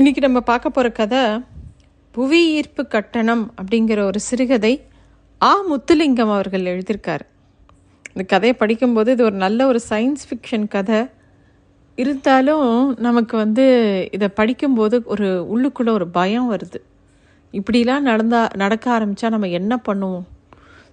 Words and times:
இன்றைக்கி 0.00 0.16
நம்ம 0.16 0.40
பார்க்க 0.40 0.70
போகிற 0.70 0.92
கதை 0.92 1.40
புவி 2.10 2.52
ஈர்ப்பு 2.54 2.86
கட்டணம் 2.86 3.54
அப்படிங்கிற 3.62 4.02
ஒரு 4.02 4.20
சிறுகதை 4.20 4.82
ஆ. 5.42 5.62
முத்துலிங்கம் 5.62 6.32
அவர்கள் 6.32 6.62
எழுதியிருக்காரு. 6.62 7.20
இந்த 8.08 8.22
கதையை 8.26 8.52
படிக்கும்போது 8.52 9.12
இது 9.12 9.24
ஒரு 9.24 9.34
நல்ல 9.34 9.66
ஒரு 9.66 9.80
சயின்ஸ் 9.88 10.22
ஃபிக்ஷன் 10.30 10.68
கதை. 10.68 11.06
இருந்தாலும் 11.94 12.94
நமக்கு 12.98 13.36
வந்து 13.36 13.66
இதை 14.12 14.28
படிக்கும்போது 14.28 15.02
ஒரு 15.04 15.46
உள்ளுக்குள்ளே 15.54 15.88
ஒரு 15.88 16.08
பயம் 16.08 16.52
வருது. 16.52 16.80
இப்படிலாம் 17.52 18.00
நடந்தா 18.00 18.48
நடக்க 18.56 18.98
ஆரம்பித்தா 18.98 19.30
நம்ம 19.30 19.48
என்ன 19.48 19.80
பண்ணுவோம்? 19.88 20.22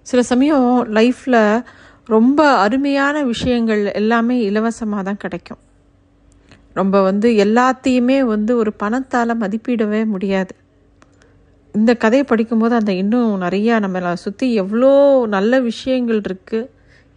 சில 0.02 0.22
சமயம் 0.22 0.94
லைஃப்பில் 0.94 1.64
ரொம்ப 2.04 2.48
அருமையான 2.50 3.24
விஷயங்கள் 3.24 3.92
எல்லாமே 3.92 4.40
இலவசமாக 4.40 5.02
தான் 5.02 5.16
கிடைக்கும். 5.16 5.58
ரொம்ப 6.80 6.96
வந்து 7.08 7.28
எல்லாத்தையுமே 7.44 8.18
வந்து 8.34 8.52
ஒரு 8.62 8.72
பணத்தால் 8.82 9.40
மதிப்பிடவே 9.42 10.00
முடியாது. 10.14 10.52
இந்த 11.74 11.92
கதையை 12.02 12.24
படிக்கும்போது 12.30 12.74
அந்த 12.80 12.92
இன்னும் 13.02 13.32
நிறையா 13.44 13.74
நம்மளை 13.84 14.12
சுற்றி 14.24 14.46
எவ்வளோ 14.62 14.92
நல்ல 15.36 15.60
விஷயங்கள் 15.70 16.20
இருக்குது 16.26 16.68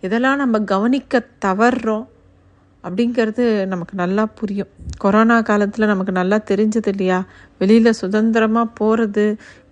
இதெல்லாம் 0.03 0.41
நம்ம 0.41 0.59
கவனிக்க 0.73 1.21
தவறுறோம் 1.45 2.05
அப்படிங்கிறது 2.83 3.43
நமக்கு 3.71 3.95
நல்லா 4.01 4.23
புரியும். 4.39 4.69
கொரோனா 5.03 5.35
காலத்தில் 5.49 5.91
நமக்கு 5.91 6.13
நல்லா 6.19 6.37
தெரிஞ்சது 6.51 6.89
இல்லையா? 6.93 7.19
வெளியில் 7.61 7.99
சுதந்திரமாக 8.01 8.73
போகிறது 8.79 9.25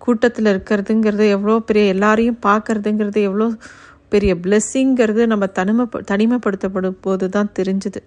கூட்டத்தில் 0.04 0.50
இருக்கிறதுங்கிறது 0.52 1.26
எவ்வளோ 1.36 1.56
பெரிய 1.70 1.94
எல்லாரையும் 1.94 2.38
பார்க்கறதுங்கிறது 2.48 3.20
எவ்வளோ 3.28 3.48
பெரிய 4.14 4.32
பிளெஸ்ஸிங்கிறது 4.44 5.24
நம்ம 5.32 5.48
தனிமை 5.58 5.86
தனிமைப்படுத்தப்படும் 6.12 7.02
போது 7.06 7.26
தான் 7.36 7.52
தெரிஞ்சுது. 7.58 8.00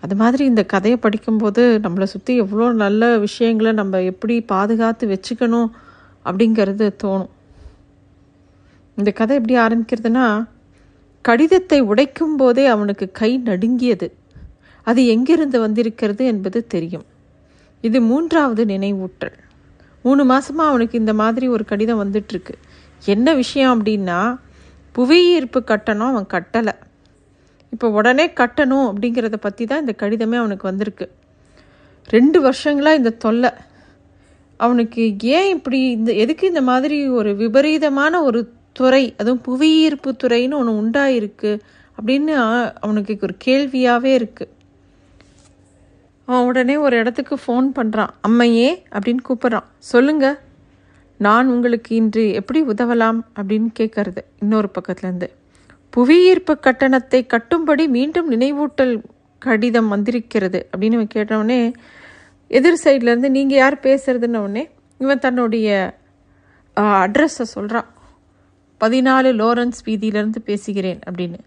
அது 0.00 0.14
மாதிரி 0.16 0.44
இந்த 0.44 0.64
கதையை 0.64 0.98
படிக்கும்போது 0.98 1.80
நம்மளை 1.82 2.02
சுற்றி 2.02 2.36
எவ்வளோ 2.36 2.72
நல்ல 2.72 3.18
விஷயங்களை 3.18 3.72
நம்ம 3.72 4.02
எப்படி 4.02 4.40
பாதுகாத்து 4.40 5.04
வச்சுக்கணும் 5.08 5.70
அப்படிங்கிறது 6.24 6.86
தோணும். 7.02 7.32
இந்த 8.94 9.10
கதை 9.10 9.36
எப்படி 9.36 9.56
ஆரம்பிக்கிறதுனா 9.58 10.46
கடிதத்தை 11.20 11.82
உடைக்கும் 11.82 12.36
போதே 12.36 12.66
அவனுக்கு 12.66 13.10
கை 13.12 13.38
நடுங்கியது. 13.38 14.14
அது 14.82 15.06
எங்கிருந்து 15.06 15.60
வந்திருக்கிறது 15.60 16.26
என்பது 16.26 16.66
தெரியும். 16.66 17.04
இது 17.80 18.00
மூன்றாவது 18.00 18.64
நினைவூட்டல். 18.64 19.36
மூணு 20.02 20.22
மாதமாக 20.24 20.70
அவனுக்கு 20.72 20.98
இந்த 20.98 21.14
மாதிரி 21.14 21.48
ஒரு 21.48 21.64
கடிதம் 21.64 22.02
வந்துட்டுருக்கு 22.04 22.54
என்ன 23.04 23.34
விஷயம் 23.34 23.72
அப்படின்னா 23.76 24.20
புவியீர்ப்பு 24.92 25.64
கட்டணம் 25.64 26.14
அவன் 26.14 26.30
கட்டலை. 26.34 26.74
இப்போ 27.72 27.86
உடனே 27.88 28.26
கட்டணும் 28.40 28.86
அப்படிங்கிறத 28.90 29.36
பற்றி 29.36 29.64
தான் 29.66 29.82
இந்த 29.84 29.94
கடிதமே 30.02 30.36
அவனுக்கு 30.42 30.70
வந்திருக்கு. 30.70 31.06
ரெண்டு 32.08 32.38
வருஷங்களாக 32.40 33.00
இந்த 33.00 33.12
தொல்லை. 33.24 33.50
அவனுக்கு 34.60 35.02
ஏன் 35.38 35.48
இப்படி 35.56 35.78
இந்த 35.90 36.10
எதுக்கு 36.12 36.44
இந்த 36.46 36.62
மாதிரி 36.70 36.98
ஒரு 37.08 37.30
விபரீதமான 37.36 38.22
ஒரு 38.22 38.40
துறை 38.72 39.04
அதுவும் 39.20 39.42
புவியீர்ப்பு 39.48 40.10
துறைன்னு 40.22 40.58
ஒன்று 40.60 40.80
உண்டாயிருக்கு 40.82 41.52
அப்படின்னு 41.98 42.34
அவனுக்கு 42.84 43.26
ஒரு 43.28 43.36
கேள்வியாகவே 43.44 44.12
இருக்குது 44.18 44.52
அவன் 46.28 46.46
உடனே 46.50 46.76
ஒரு 46.76 46.94
இடத்துக்கு 46.96 47.34
ஃபோன் 47.44 47.66
பண்ணுறான் 47.78 48.12
அம்மையே 48.28 48.70
அப்படின்னு 48.94 49.22
கூப்பிட்றான். 49.28 49.66
சொல்லுங்க 49.92 50.26
நான் 51.20 51.48
உங்களுக்கு 51.48 51.90
இன்று 51.94 52.24
எப்படி 52.32 52.60
உதவலாம் 52.62 53.20
அப்படின்னு 53.38 53.68
கேட்கறது 53.80 54.22
இன்னொரு 54.38 54.68
பக்கத்துலேருந்து 54.78 55.28
புவியீர்ப்பு 55.96 56.58
கட்டணத்தை 56.58 57.26
கட்டும்படி 57.26 57.88
மீண்டும் 57.88 58.30
நினைவூட்டல் 58.30 59.02
கடிதம் 59.38 59.88
வந்திருக்கிறது 59.88 60.68
அப்படின்னு 60.76 61.04
கேட்டவுடனே 61.04 61.72
எதிர் 62.48 62.80
சைட்லேருந்து 62.84 63.28
நீங்கள் 63.28 63.56
யார் 63.56 63.80
பேசுறதுன்னு 63.80 64.36
உடனே 64.36 64.68
இவன் 64.98 65.18
தன்னுடைய 65.18 65.98
அட்ரஸை 66.76 67.46
சொல்கிறான் 67.54 67.88
பதினாலு 68.80 69.30
லோரன்ஸ் 69.40 69.80
வீதியிலேருந்து 69.86 70.38
பேசுகிறேன் 70.44 70.98
அப்படின்னு. 71.10 71.38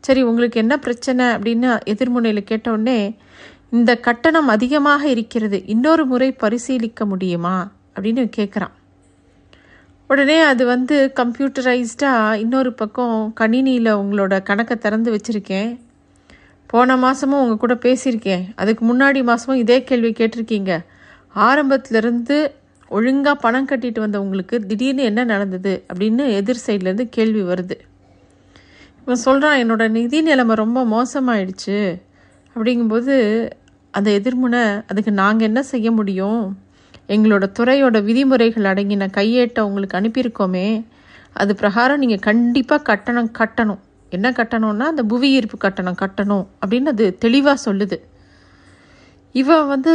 சரி 0.00 0.22
உங்களுக்கு 0.22 0.60
என்ன 0.60 0.78
பிரச்சனை 0.78 1.26
அப்படின்னு 1.26 1.78
எதிர்முனையில் 1.86 2.40
கேட்டவுடனே 2.40 3.16
இந்த 3.70 3.96
கட்டணம் 3.96 4.48
அதிகமாக 4.48 5.08
இருக்கிறது 5.08 5.66
இன்னொரு 5.66 6.06
முறை 6.06 6.32
பரிசீலிக்க 6.32 7.04
முடியுமா 7.04 7.72
அப்படின்னு 7.94 8.30
கேட்குறான் 8.36 8.74
உடனே 10.08 10.40
அது 10.40 10.66
வந்து 10.66 11.12
கம்ப்யூட்டரைஸ்டாக 11.16 12.34
இன்னொரு 12.34 12.72
பக்கம் 12.72 13.34
கணினியில் 13.40 13.96
உங்களோட 13.96 14.42
கணக்கை 14.42 14.76
திறந்து 14.76 15.16
வச்சுருக்கேன். 15.16 15.80
போன 16.66 16.96
மாதமும் 16.96 17.40
உங்கள் 17.40 17.56
கூட 17.56 17.74
பேசியிருக்கேன். 17.74 18.44
அதுக்கு 18.56 18.96
முன்னாடி 18.96 19.22
மாதமும் 19.22 19.60
இதே 19.60 19.82
கேள்வி 19.82 20.10
கேட்டிருக்கீங்க. 20.10 20.84
ஆரம்பத்துலேருந்து 21.36 22.50
ஒழுங்காக 22.88 23.40
பணம் 23.40 23.66
கட்டிட்டு 23.66 23.98
வந்த 23.98 24.20
உங்களுக்கு 24.20 24.66
திடீர்னு 24.66 25.02
என்ன 25.02 25.24
நடந்தது 25.24 25.84
அப்படின்னு 25.94 26.34
எதிர் 26.34 26.62
சைட்லேருந்து 26.66 27.06
கேள்வி 27.10 27.42
வருது. 27.42 27.78
இவன் 29.02 29.16
சொல்கிறான் 29.16 29.58
என்னோட 29.58 29.88
நிதி 29.88 30.22
நிலைமை 30.22 30.56
ரொம்ப 30.56 30.84
மோசமாயிடுச்சு. 30.84 32.00
அப்படிங்கும்போது 32.56 33.50
அந்த 33.90 34.10
எதிர்முனை 34.10 34.82
அதுக்கு 34.88 35.12
நாங்கள் 35.12 35.46
என்ன 35.46 35.62
செய்ய 35.62 35.90
முடியும்? 35.90 36.58
எங்களோட 37.14 37.44
துறையோட 37.58 37.96
விதிமுறைகள் 38.08 38.68
அடங்கின 38.72 39.08
கையேட்டை 39.18 39.62
உங்களுக்கு 39.68 39.98
அனுப்பியிருக்கோமே 40.00 40.66
அது 41.42 41.52
பிரகாரம் 41.60 42.02
நீங்கள் 42.02 42.24
கண்டிப்பாக 42.28 42.86
கட்டணம் 42.90 43.30
கட்டணும். 43.38 43.80
என்ன 44.16 44.28
கட்டணும்னா 44.38 44.86
அந்த 44.92 45.02
புவி 45.12 45.28
ஈர்ப்பு 45.38 45.56
கட்டணம் 45.64 46.00
கட்டணும் 46.02 46.44
அப்படின்னு 46.60 46.92
அது 46.94 47.06
தெளிவாக 47.24 47.64
சொல்லுது. 47.66 47.96
இவன் 49.34 49.70
வந்து 49.72 49.92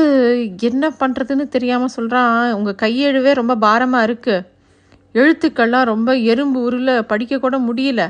என்ன 0.70 0.86
பண்ணுறதுன்னு 1.02 1.46
தெரியாமல் 1.56 1.94
சொல்கிறான் 1.98 2.34
உங்கள் 2.58 2.80
கையெழுவே 2.84 3.32
ரொம்ப 3.42 3.54
பாரமாக 3.66 4.08
இருக்குது 4.08 4.48
எழுத்துக்கள்லாம் 5.20 5.90
ரொம்ப 5.94 6.10
எறும்பு 6.34 6.60
உருள 6.68 6.92
படிக்கக்கூட 7.12 7.58
முடியல. 7.70 8.02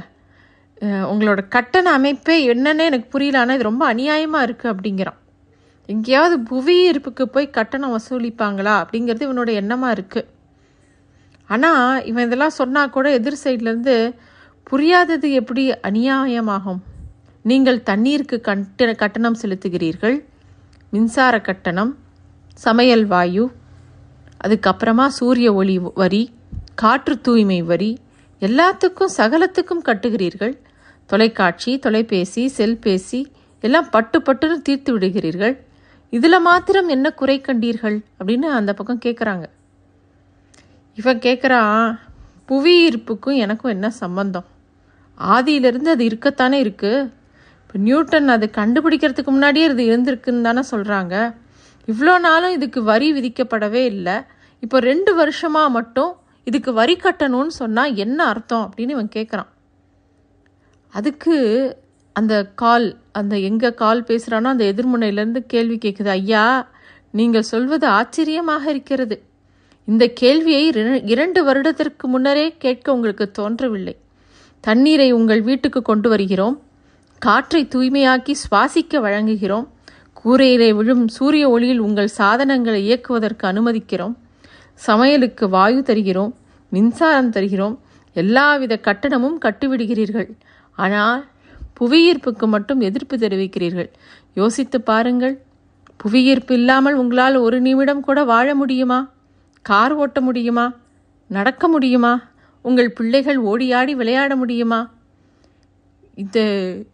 உங்களோட 1.12 1.42
கட்டண 1.56 1.88
அமைப்பே 1.98 2.36
என்னன்னு 2.54 2.88
எனக்கு 2.90 3.08
புரியல 3.16 3.42
ஆனால் 3.42 3.58
இது 3.58 3.70
ரொம்ப 3.70 3.84
அநியாயமாக 3.94 4.46
இருக்குது 4.48 4.74
அப்படிங்கிறான். 4.74 5.20
எங்கேயாவது 5.91 6.35
புவி 6.50 6.75
இருப்புக்கு 6.91 7.24
போய் 7.35 7.56
கட்டணம் 7.57 7.96
வசூலிப்பாங்களா 7.96 8.75
அப்படிங்கிறது 8.81 9.28
இவனோட 9.28 9.52
எண்ணமாக 9.62 9.96
இருக்குது 9.97 10.29
ஆனால் 11.50 12.03
இவன் 12.09 12.28
இதெல்லாம் 12.28 12.59
சொன்னால் 12.59 12.94
கூட 12.96 13.07
எதிர் 13.19 13.41
சைட்லேருந்து 13.44 13.96
புரியாதது 14.69 15.28
எப்படி 15.40 15.63
அநியாயமாகும்? 15.90 16.81
நீங்கள் 17.50 17.79
தண்ணீருக்கு 17.90 18.38
கட்ட 18.47 18.94
கட்டணம் 19.02 19.40
செலுத்துகிறீர்கள். 19.41 20.18
மின்சார 20.94 21.35
கட்டணம் 21.47 21.91
சமையல் 22.59 23.06
வாயு 23.13 23.46
அதுக்கப்புறமா 24.46 25.06
சூரிய 25.18 25.50
ஒளி 25.59 25.75
வரி 26.02 26.23
காற்று 26.81 27.16
தூய்மை 27.25 27.59
வரி 27.72 27.91
எல்லாத்துக்கும் 28.41 29.13
சகலத்துக்கும் 29.18 29.84
கட்டுகிறீர்கள். 29.90 30.53
தொலைக்காட்சி 31.09 31.72
தொலைபேசி 31.85 32.44
செல்பேசி 32.58 33.22
எல்லாம் 33.63 33.90
பட்டு 33.96 34.18
பட்டுன்னு 34.28 34.58
தீர்த்து 34.68 34.91
விடுகிறீர்கள். 34.96 35.56
இதில் 36.14 36.46
மாத்திரம் 36.48 36.90
என்ன 36.96 37.08
குறை 37.20 37.36
கண்டீர்கள்? 37.42 37.98
அப்படின்னு 38.20 38.48
அந்த 38.60 38.72
பக்கம் 38.78 39.04
கேட்குறாங்க 39.06 39.46
இவன் 40.98 41.22
கேட்குறான் 41.26 41.84
புவி 42.50 42.74
ஈர்ப்புக்கும் 42.86 43.38
எனக்கும் 43.44 43.74
என்ன 43.76 43.88
சம்பந்தம்? 44.02 44.48
ஆதியிலிருந்து 45.18 45.90
அது 45.94 46.04
இருக்கத்தானே 46.10 46.58
இருக்குது 46.66 47.08
இப்போ 47.64 47.80
நியூட்டன் 47.88 48.34
அது 48.36 48.46
கண்டுபிடிக்கிறதுக்கு 48.60 49.32
முன்னாடியே 49.36 49.68
இது 49.74 49.84
இருந்திருக்குன்னு 49.92 50.48
தானே 50.48 50.64
சொல்கிறாங்க 50.72 51.16
இவ்வளோ 51.88 52.16
நாளும் 52.28 52.56
இதுக்கு 52.58 52.80
வரி 52.92 53.08
விதிக்கப்படவே 53.18 53.84
இல்லை. 53.94 54.18
இப்போ 54.64 54.80
ரெண்டு 54.90 55.12
வருஷமாக 55.22 55.74
மட்டும் 55.78 56.12
இதுக்கு 56.50 56.72
வரி 56.82 56.96
கட்டணும்னு 57.04 57.54
சொன்னால் 57.62 57.96
என்ன 58.06 58.20
அர்த்தம் 58.32 58.66
அப்படின்னு 58.66 58.96
இவன் 58.98 59.16
கேட்குறான் 59.18 59.50
அதுக்கு 60.94 61.36
அந்த 62.16 62.34
கால் 62.62 62.88
அந்த 63.20 63.36
எங்கே 63.50 63.70
கால் 63.82 64.02
பேசுகிறானோ 64.08 64.48
அந்த 64.54 64.66
எதிர்முனையிலேருந்து 64.72 65.42
கேள்வி 65.54 65.78
கேட்குது 65.84 66.12
ஐயா 66.20 66.46
நீங்கள் 67.20 67.50
சொல்வது 67.52 67.86
ஆச்சரியமாக 68.00 68.64
இருக்கிறது. 68.74 69.16
இந்த 69.88 70.03
கேள்வியை 70.22 70.64
இரண்டு 71.14 71.40
வருடத்திற்கு 71.44 72.06
முன்னரே 72.08 72.46
கேட்க 72.64 72.94
உங்களுக்கு 72.96 73.26
தோன்றவில்லை. 73.40 73.96
தண்ணீரை 74.64 75.08
உங்கள் 75.20 75.41
வீட்டுக்கு 75.41 75.82
கொண்டு 75.82 76.08
வருகிறோம். 76.09 76.58
காற்றை 77.22 77.62
தூய்மையாக்கி 77.74 78.34
சுவாசிக்க 78.44 79.02
வழங்குகிறோம். 79.06 79.68
கூரையிலே 80.22 80.70
விழும் 80.78 81.06
சூரிய 81.08 81.46
ஒளியில் 81.50 81.82
உங்கள் 81.88 82.16
சாதனங்களை 82.20 82.80
இயக்குவதற்கு 82.88 83.46
அனுமதிக்கிறோம். 83.52 84.16
சமையலுக்கு 84.88 85.46
வாயு 85.56 85.82
தருகிறோம். 85.90 86.32
மின்சாரம் 86.72 87.34
தருகிறோம். 87.35 87.76
எல்லாவித 88.16 88.74
கட்டணமும் 88.88 89.38
கட்டிவிடுகிறீர்கள். 89.46 90.30
ஆனால் 90.84 91.22
புவியீர்ப்புக்கு 91.82 92.46
மட்டும் 92.48 92.80
எதிர்ப்பு 92.80 93.18
தெரிவிக்கிறீர்கள். 93.18 93.90
யோசித்து 94.34 94.82
பாருங்கள். 94.82 95.42
புவியீர்ப்பு 95.98 96.54
இல்லாமல் 96.54 96.94
உங்களால் 96.94 97.36
ஒரு 97.36 97.62
நிமிடம் 97.62 98.02
கூட 98.02 98.24
வாழ 98.24 98.56
முடியுமா? 98.56 99.10
கார் 99.62 99.94
ஓட்ட 99.94 100.22
முடியுமா? 100.22 100.74
நடக்க 101.28 101.68
முடியுமா? 101.68 102.30
உங்கள் 102.62 102.92
பிள்ளைகள் 102.92 103.40
ஓடியாடி 103.44 103.92
விளையாட 103.92 104.36
முடியுமா? 104.36 104.92
இது 106.16 106.44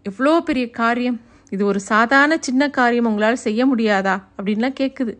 எவ்வளோ 0.03 0.41
பெரிய 0.41 0.69
காரியம். 0.69 1.21
இது 1.49 1.65
ஒரு 1.65 1.79
சாதாரண 1.79 2.37
சின்ன 2.39 2.69
காரியம். 2.69 3.05
உங்களால் 3.05 3.35
செய்ய 3.35 3.75
முடியாதா? 3.75 4.23
அப்படின்லாம் 4.37 4.79
கேட்குது 4.79 5.17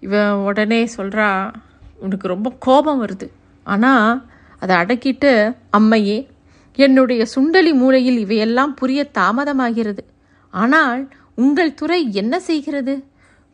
இவன் 0.00 0.30
உடனே 0.30 0.88
சொல்கிறா 0.96 1.52
உனக்கு 1.96 2.26
ரொம்ப 2.28 2.52
கோபம் 2.58 3.06
வருது. 3.06 3.28
ஆனால் 3.64 4.26
அதை 4.58 4.76
அடக்கிட்டு 4.76 5.56
அம்மையே 5.76 6.30
என்னுடைய 6.78 7.26
சுண்டலி 7.34 7.72
மூலையில் 7.74 8.18
இவையெல்லாம் 8.18 8.74
புரிய 8.74 9.10
தாமதமாகிறது. 9.18 10.02
ஆனால் 10.50 11.02
உங்கள் 11.34 11.74
துறை 11.74 12.12
என்ன 12.12 12.40
செய்கிறது? 12.40 12.94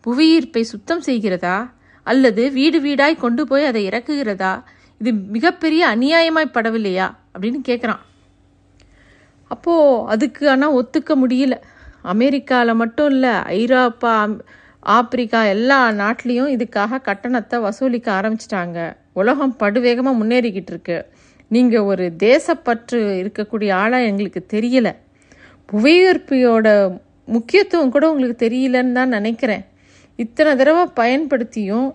புவியீர்ப்பை 0.06 0.60
சுத்தம் 0.60 1.02
செய்கிறதா? 1.06 1.70
அல்லது 2.06 2.52
வீடு 2.52 2.78
வீடாய் 2.80 3.16
கொண்டு 3.16 3.46
போய் 3.46 3.64
அதை 3.64 3.88
இறக்குகிறதா? 3.88 4.52
இது 5.00 5.12
மிகப்பெரிய 5.12 5.82
அநியாயமாய் 5.96 6.54
படவில்லையா? 6.54 7.08
அப்படின்னு 7.34 7.60
கேட்குறான் 7.68 8.02
அப்போது 9.50 10.06
அதுக்கு 10.06 10.48
ஆனால் 10.48 10.76
ஒத்துக்க 10.80 11.12
முடியல. 11.22 11.54
அமெரிக்காவில் 12.02 12.74
மட்டும் 12.74 13.10
இல்லை 13.10 13.30
ஐரோப்பா 13.30 14.14
ஆப்பிரிக்கா 14.82 15.46
எல்லா 15.46 15.90
நாட்டிலையும் 15.90 16.52
இதுக்காக 16.56 17.00
கட்டணத்தை 17.00 17.56
வசூலிக்க 17.58 18.08
ஆரம்பிச்சிட்டாங்க. 18.18 18.78
உலகம் 19.12 19.56
படுவேகமாக 19.60 20.18
முன்னேறிக்கிட்டு 20.20 20.72
இருக்குது 20.74 21.06
நீங்கள் 21.54 21.86
ஒரு 21.90 22.04
தேசப்பற்று 22.26 22.98
இருக்கக்கூடிய 23.20 23.70
ஆளாக 23.82 24.08
எங்களுக்கு 24.10 24.40
தெரியல. 24.54 24.88
புவியீர்ப்பியோட 25.68 26.66
முக்கியத்துவம் 27.34 27.94
கூட 27.94 28.04
உங்களுக்கு 28.12 28.36
தெரியலன்னு 28.44 28.96
தான் 28.98 29.16
நினைக்கிறேன். 29.16 29.64
இத்தனை 30.18 30.52
தடவை 30.60 30.84
பயன்படுத்தியும் 31.00 31.88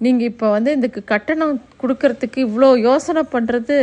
நீங்கள் 0.00 0.28
இப்போ 0.32 0.46
வந்து 0.56 0.70
இதுக்கு 0.78 1.00
கட்டணம் 1.12 1.54
கொடுக்கறதுக்கு 1.82 2.38
இவ்வளோ 2.46 2.68
யோசனை 2.88 3.22
பண்ணுறது 3.34 3.76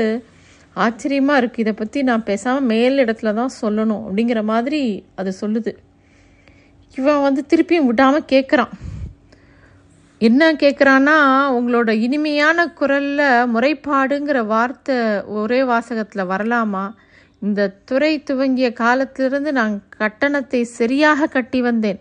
ஆச்சரியமாக 0.76 1.40
இருக்குது 1.42 1.64
இதை 1.64 1.74
பற்றி 1.80 2.00
நான் 2.10 2.28
பேசாமல் 2.30 2.68
மேல் 2.72 3.02
இடத்துல 3.04 3.34
தான் 3.40 3.58
சொல்லணும் 3.62 4.04
அப்படிங்கிற 4.06 4.42
மாதிரி 4.52 4.82
அது 5.22 5.32
சொல்லுது. 5.42 5.72
இவன் 6.98 7.26
வந்து 7.28 7.42
திருப்பியும் 7.52 7.90
விடாமல் 7.90 8.30
கேட்குறான் 8.34 8.74
என்ன 10.22 10.54
கேட்குறான்னா 10.54 11.16
உங்களோட 11.56 11.90
இனிமையான 11.90 12.68
குரலில் 12.68 13.18
முறைப்பாடுங்கிற 13.54 14.46
வார்த்தை 14.46 14.96
ஒரே 15.24 15.64
வாசகத்தில் 15.64 16.30
வரலாமா? 16.30 16.84
இந்த 17.40 17.68
துறை 17.86 18.24
துவங்கிய 18.24 18.74
காலத்திலிருந்து 18.74 19.52
நான் 19.52 19.84
கட்டணத்தை 19.98 20.64
சரியாக 20.64 21.28
கட்டி 21.28 21.62
வந்தேன். 21.62 22.00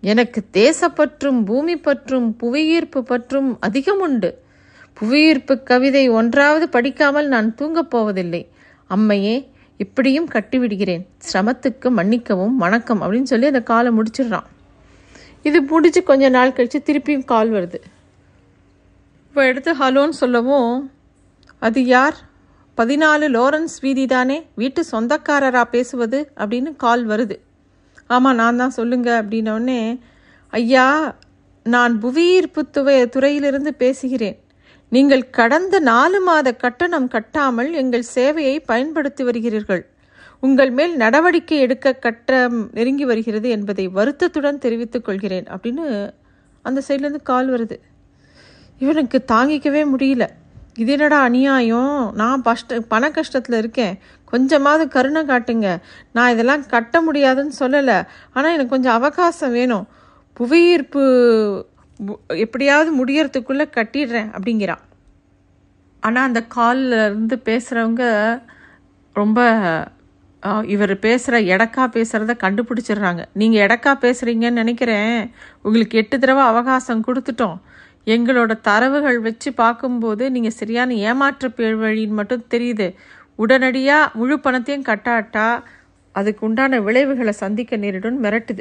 எனக்கு 0.00 0.42
தேசப்பற்றும் 0.52 1.44
பூமி 1.44 1.76
பற்றும் 1.76 2.36
புவியீர்ப்பு 2.36 3.02
பற்றும் 3.02 3.56
அதிகம் 3.60 4.00
உண்டு. 4.00 4.30
புவியீர்ப்பு 4.92 5.62
கவிதை 5.62 6.08
ஒன்றாவது 6.08 6.68
படிக்காமல் 6.68 7.28
நான் 7.28 7.54
தூங்கப் 7.54 7.90
போவதில்லை. 7.90 8.48
அம்மையே 8.90 9.48
இப்படியும் 9.76 10.28
கட்டிவிடுகிறேன் 10.28 11.04
சிரமத்துக்கு 11.32 11.90
மன்னிக்கவும் 11.90 12.56
வணக்கம் 12.56 13.02
அப்படின்னு 13.02 13.32
சொல்லி 13.34 13.46
அந்த 13.46 13.62
காலை 13.62 13.92
முடிச்சிடுறான். 13.92 14.48
இது 15.48 15.58
முடிச்சு 15.62 16.00
கொஞ்ச 16.02 16.24
நாள் 16.28 16.56
கழித்து 16.56 16.78
திருப்பியும் 16.88 17.28
கால் 17.32 17.50
வருது. 17.56 17.78
இப்போ 19.28 19.40
எடுத்து 19.50 19.72
ஹலோன்னு 19.82 20.16
சொல்லவும் 20.22 20.72
அது 21.66 21.80
யார்? 21.84 22.16
பதினாலு 22.78 23.26
லோரன்ஸ் 23.36 23.76
வீதி 23.84 24.04
தானே? 24.06 24.36
வீட்டு 24.60 24.80
சொந்தக்காரராக 24.90 25.66
பேசுவது 25.74 26.18
அப்படின்னு 26.40 26.70
கால் 26.84 27.04
வருது. 27.06 27.36
ஆமாம் 28.06 28.38
நான் 28.42 28.60
தான் 28.62 28.76
சொல்லுங்க 28.78 29.08
அப்படின்னோடனே 29.22 29.80
ஐயா 30.58 30.86
நான் 31.66 31.94
புவியீர்ப்பு 32.04 32.62
துவை 32.76 32.96
துறையிலிருந்து 33.08 33.72
பேசுகிறேன். 33.82 34.38
நீங்கள் 34.88 35.30
கடந்த 35.38 35.78
நாலு 35.90 36.20
மாத 36.20 36.48
கட்டணம் 36.52 37.08
கட்டாமல் 37.14 37.70
எங்கள் 37.82 38.10
சேவையை 38.14 38.56
பயன்படுத்தி 38.70 39.22
வருகிறீர்கள். 39.28 39.82
உங்கள் 40.40 40.70
மேல் 40.70 40.96
நடவடிக்கை 40.96 41.58
எடுக்க 41.58 41.92
கட்டம் 41.92 42.70
நெருங்கி 42.72 43.04
வருகிறது 43.04 43.48
என்பதை 43.48 43.88
வருத்தத்துடன் 43.88 44.58
தெரிவித்துக் 44.58 45.04
கொள்கிறேன் 45.04 45.44
அப்படின்னு 45.44 46.10
அந்த 46.62 46.82
சைட்லேருந்து 46.88 47.22
கால் 47.22 47.50
வருது. 47.50 47.76
இவனுக்கு 48.78 49.24
தாங்கிக்கவே 49.32 49.82
முடியல. 49.96 50.26
இது 50.76 50.92
என்னடா 50.92 51.20
அநியாயம்? 51.20 52.12
நான் 52.14 52.42
பஷ்ட 52.42 52.80
பண 52.88 53.08
கஷ்டத்தில் 53.08 53.56
இருக்கேன். 53.56 53.98
கொஞ்சமாவது 54.24 54.88
கருணை 54.88 55.22
காட்டுங்க. 55.22 55.78
நான் 56.12 56.32
இதெல்லாம் 56.32 56.66
கட்ட 56.66 57.00
முடியாதுன்னு 57.00 57.52
சொல்லலை. 57.58 58.06
ஆனால் 58.32 58.52
எனக்கு 58.52 58.68
கொஞ்சம் 58.68 58.92
அவகாசம் 58.92 59.52
வேணும். 59.52 59.86
புவியீர்ப்பு 60.32 61.02
எப்படியாவது 62.26 63.04
முடியறதுக்குள்ளே 63.04 63.66
கட்டிடுறேன் 63.76 64.30
அப்படிங்கிறான் 64.36 64.84
ஆனால் 66.00 66.26
அந்த 66.26 66.42
காலில் 66.42 66.92
இருந்து 66.92 67.36
பேசுகிறவங்க 67.44 68.04
ரொம்ப 69.12 69.40
இவர் 70.42 70.98
பேசுகிற 70.98 71.40
எடக்கா 71.40 71.84
பேசுகிறத 71.96 72.34
கண்டுபிடிச்சிடுறாங்க. 72.44 73.24
நீங்கள் 73.32 73.66
எடக்கா 73.66 73.92
பேசுகிறீங்கன்னு 74.00 74.50
நினைக்கிறேன். 74.50 75.30
உங்களுக்கு 75.62 75.98
எட்டு 75.98 76.18
தடவை 76.18 76.42
அவகாசம் 76.42 77.04
கொடுத்துட்டோம். 77.06 77.58
எங்களோட 78.06 78.60
தரவுகள் 78.60 79.20
வச்சு 79.20 79.52
பார்க்கும்போது 79.52 80.30
நீங்கள் 80.30 80.50
சரியான 80.50 80.94
ஏமாற்று 80.94 81.48
பேழ்வழின்னு 81.48 82.18
மட்டும் 82.20 82.46
தெரியுது. 82.50 82.94
உடனடியாக 83.34 84.10
முழு 84.14 84.40
பணத்தையும் 84.40 84.84
கட்டாட்டா 84.84 85.62
அதுக்கு 86.12 86.46
உண்டான 86.46 86.80
விளைவுகளை 86.80 87.32
சந்திக்க 87.32 87.76
நேரிடும் 87.76 88.24
மிரட்டுது. 88.24 88.60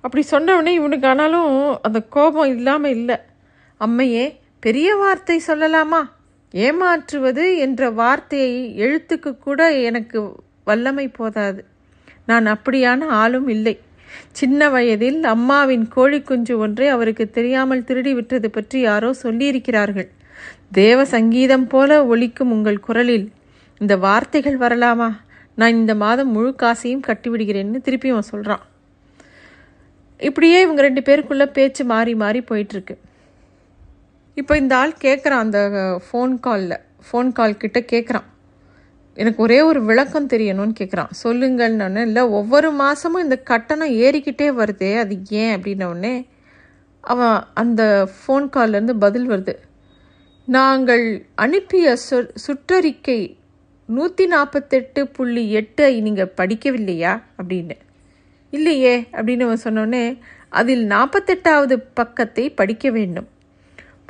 அப்படி 0.00 0.22
சொன்ன 0.22 0.72
இவனுக்கு 0.72 1.08
ஆனாலும் 1.08 1.80
அந்த 1.82 2.02
கோபம் 2.02 2.48
இல்லாமல் 2.48 2.90
இல்லை. 2.90 3.16
அம்மையே 3.78 4.38
பெரிய 4.60 4.96
வார்த்தை 4.96 5.42
சொல்லலாமா? 5.46 6.10
ஏமாற்றுவது 6.54 7.58
என்ற 7.58 7.90
வார்த்தையை 7.90 8.74
எழுத்துக்கு 8.76 9.38
கூட 9.38 9.72
எனக்கு 9.72 10.18
வல்லமை 10.64 11.08
போதாது. 11.08 11.64
நான் 12.26 12.46
அப்படியான 12.46 13.06
ஆளும் 13.06 13.48
இல்லை. 13.48 13.78
சின்ன 14.32 14.68
வயதில் 14.70 15.24
அம்மாவின் 15.24 15.88
கோழி 15.88 16.22
குஞ்சு 16.22 16.58
ஒன்றை 16.58 16.88
அவருக்கு 16.88 17.30
தெரியாமல் 17.30 17.84
திருடி 17.84 18.14
விட்டது 18.14 18.50
பற்றி 18.50 18.80
யாரோ 18.80 19.14
சொல்லியிருக்கிறார்கள். 19.22 20.08
தேவ 20.70 21.04
சங்கீதம் 21.04 21.66
போல 21.66 22.06
ஒலிக்கும் 22.06 22.50
உங்கள் 22.50 22.80
குரலில் 22.80 23.32
இந்த 23.78 23.96
வார்த்தைகள் 23.96 24.58
வரலாமா? 24.58 25.10
நான் 25.54 25.74
இந்த 25.74 25.94
மாதம் 25.94 26.30
முழு 26.30 26.54
காசையும் 26.54 27.06
கட்டிவிடுகிறேன்னு 27.06 27.80
திருப்பி 27.80 28.08
அவன் 28.08 28.30
சொல்கிறான் 28.30 28.62
இப்படியே 30.20 30.60
இவங்க 30.60 30.82
ரெண்டு 30.82 31.00
பேருக்குள்ள 31.00 31.46
பேச்சு 31.46 31.84
மாறி 31.84 32.14
மாறி 32.14 32.40
போயிட்டுருக்கு 32.40 32.94
இப்போ 34.34 34.56
இந்த 34.56 34.76
ஆள் 34.76 34.94
கேட்குறான் 35.00 35.42
அந்த 35.46 35.58
ஃபோன் 36.12 36.40
காலில் 36.40 36.80
ஃபோன் 37.12 37.32
கால் 37.32 37.56
கிட்ட 37.56 37.80
கேட்குறான் 37.80 38.30
எனக்கு 39.14 39.42
ஒரே 39.42 39.60
ஒரு 39.60 39.84
விளக்கம் 39.84 40.28
தெரியணும்னு 40.28 40.74
கேட்குறான் 40.80 41.10
சொல்லுங்கள்னு 41.24 42.00
இல்லை 42.00 42.22
ஒவ்வொரு 42.22 42.70
மாதமும் 42.70 43.22
இந்த 43.22 43.36
கட்டணம் 43.36 43.90
ஏறிக்கிட்டே 43.90 44.50
வருதே 44.52 44.98
அது 44.98 45.18
ஏன் 45.28 45.60
அப்படின்ன 45.60 46.26
அவன் 47.00 47.42
அந்த 47.54 48.08
ஃபோன் 48.18 48.48
கால்லேருந்து 48.56 48.90
பதில் 48.90 49.30
வருது. 49.30 49.54
நாங்கள் 50.46 51.26
அனுப்பிய 51.34 51.96
சு 52.10 52.30
சுற்றறிக்கை 52.46 53.36
நூற்றி 53.86 54.26
நாற்பத்தெட்டு 54.26 55.08
புள்ளி 55.08 55.54
எட்டை 55.56 56.00
நீங்கள் 56.00 56.32
படிக்கவில்லையா? 56.36 57.22
அப்படின்னு. 57.42 57.76
இல்லையே 58.50 59.08
அப்படின்னு 59.12 59.42
அவன் 59.42 59.64
சொன்னோடனே 59.64 60.18
அதில் 60.48 60.88
நாற்பத்தெட்டாவது 60.88 61.84
பக்கத்தை 61.94 62.50
படிக்க 62.50 62.90
வேண்டும். 62.90 63.28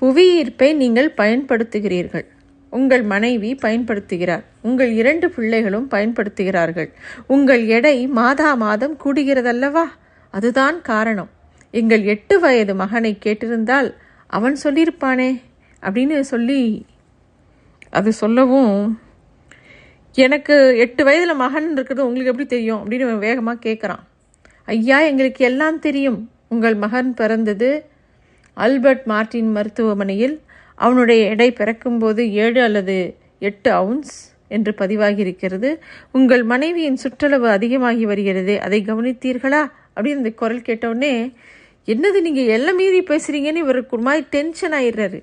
புவியீர்ப்பை 0.02 0.75
நீங்கள் 0.75 1.14
பயன்படுத்துகிறீர்கள். 1.16 2.25
உங்கள் 2.71 3.02
மனைவி 3.02 3.54
பயன்படுத்துகிறார். 3.54 4.44
உங்கள் 4.62 4.92
இரண்டு 4.92 5.30
பிள்ளைகளும் 5.30 5.90
பயன்படுத்துகிறார்கள். 5.90 6.90
உங்கள் 7.26 7.66
எடை 7.66 8.06
மாதா 8.06 8.54
மாதம் 8.54 8.97
கூடுகிறதல்லவா? 9.04 9.85
அதுதான் 10.30 10.82
காரணம். 10.82 11.30
எங்கள் 11.71 12.02
எட்டு 12.04 12.40
வயது 12.40 12.75
மகனை 12.75 13.18
கேட்டிருந்தால் 13.25 13.94
அவன் 14.26 14.56
சொல்லியிருப்பானே 14.64 15.40
அப்படின்னு 15.82 16.21
சொல்லி 16.21 16.87
அது 17.90 18.12
சொல்லவும் 18.12 19.00
எனக்கு 20.12 20.76
எட்டு 20.76 21.04
வயதில் 21.04 21.35
மகன் 21.35 21.73
இருக்கிறது 21.73 22.09
உங்களுக்கு 22.09 22.30
எப்படி 22.30 22.49
தெரியும்? 22.49 22.80
அப்படின்னு 22.82 23.18
வேகமாக 23.18 23.68
கேட்குறான் 23.68 24.02
ஐயா 24.64 25.00
எங்களுக்கு 25.00 25.44
எல்லாம் 25.44 25.78
தெரியும். 25.78 26.30
உங்கள் 26.49 26.75
மகன் 26.75 27.14
பிறந்தது 27.14 27.90
ஆல்பர்ட் 28.54 29.02
மார்டின் 29.04 29.50
மருத்துவமனையில் 29.50 30.40
அவனுடைய 30.75 31.28
எடை 31.28 31.52
பிறக்கும்போது 31.52 32.32
ஏழு 32.32 32.62
அல்லது 32.62 33.16
எட்டு 33.38 33.71
அவுன்ஸ் 33.73 34.35
என்று 34.49 34.75
பதிவாகி 34.75 35.21
இருக்கிறது 35.21 35.82
உங்கள் 36.12 36.42
மனைவியின் 36.42 36.97
சுற்றளவு 36.97 37.49
அதிகமாகி 37.49 38.06
வருகிறது 38.06 38.61
அதை 38.61 38.85
கவனித்தீர்களா? 38.87 39.71
அப்படின்னு 39.97 40.21
இந்த 40.21 40.30
குரல் 40.30 40.62
கேட்டவுடனே 40.62 41.32
என்னது 41.87 42.21
நீங்கள் 42.21 42.47
எல்லாம் 42.47 42.75
மீறி 42.75 43.00
பேசுகிறீங்கன்னு 43.00 43.62
இவருக்கு 43.64 43.97
ஒரு 43.97 44.04
மாதிரி 44.04 44.26
டென்ஷன் 44.30 44.73
ஆயிடுறாரு. 44.73 45.23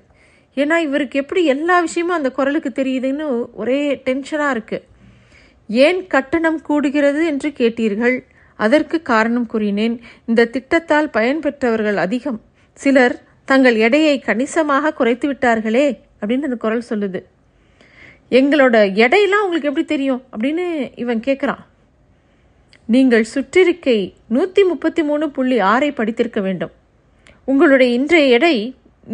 ஏன்னா 0.54 0.76
இவருக்கு 0.76 1.18
எப்படி 1.18 1.44
எல்லா 1.44 1.80
விஷயமும் 1.80 2.16
அந்த 2.16 2.30
குரலுக்கு 2.30 2.70
தெரியுதுன்னு 2.82 3.46
ஒரே 3.52 4.02
டென்ஷனாக 4.04 4.56
இருக்குது 4.56 4.82
ஏன் 5.68 6.06
கட்டணம் 6.06 6.60
கூடுகிறது 6.68 7.24
என்று 7.24 7.48
கேட்டீர்கள்? 7.50 8.20
அதற்கு 8.56 9.02
காரணம் 9.02 9.46
கூறினேன். 9.46 10.00
இந்த 10.24 10.44
திட்டத்தால் 10.44 11.08
பயன்பெற்றவர்கள் 11.08 11.94
அதிகம். 11.94 12.40
சிலர் 12.82 13.14
தங்கள் 13.44 13.76
எடையை 13.86 14.14
கணிசமாக 14.18 14.92
குறைத்து 14.92 15.26
விட்டார்களே 15.32 15.86
அப்படின்னு 16.20 16.46
அந்த 16.48 16.56
குரல் 16.64 16.88
சொல்லுது. 16.88 17.20
எங்களோட 18.38 18.76
எடையெல்லாம் 19.02 19.44
உங்களுக்கு 19.44 19.68
எப்படி 19.70 19.86
தெரியும்? 19.86 20.22
அப்படின்னு 20.34 20.64
இவன் 20.96 21.20
கேட்குறான் 21.26 21.62
நீங்கள் 22.94 23.24
சுற்றிருக்கை 23.34 23.98
நூற்றி 24.26 24.62
முப்பத்தி 24.64 25.02
மூணு 25.02 25.30
புள்ளி 25.30 25.58
ஆறை 25.72 25.90
படித்திருக்க 25.94 26.40
வேண்டும். 26.40 26.72
உங்களுடைய 27.44 27.90
இன்றைய 27.92 28.34
எடை 28.36 28.54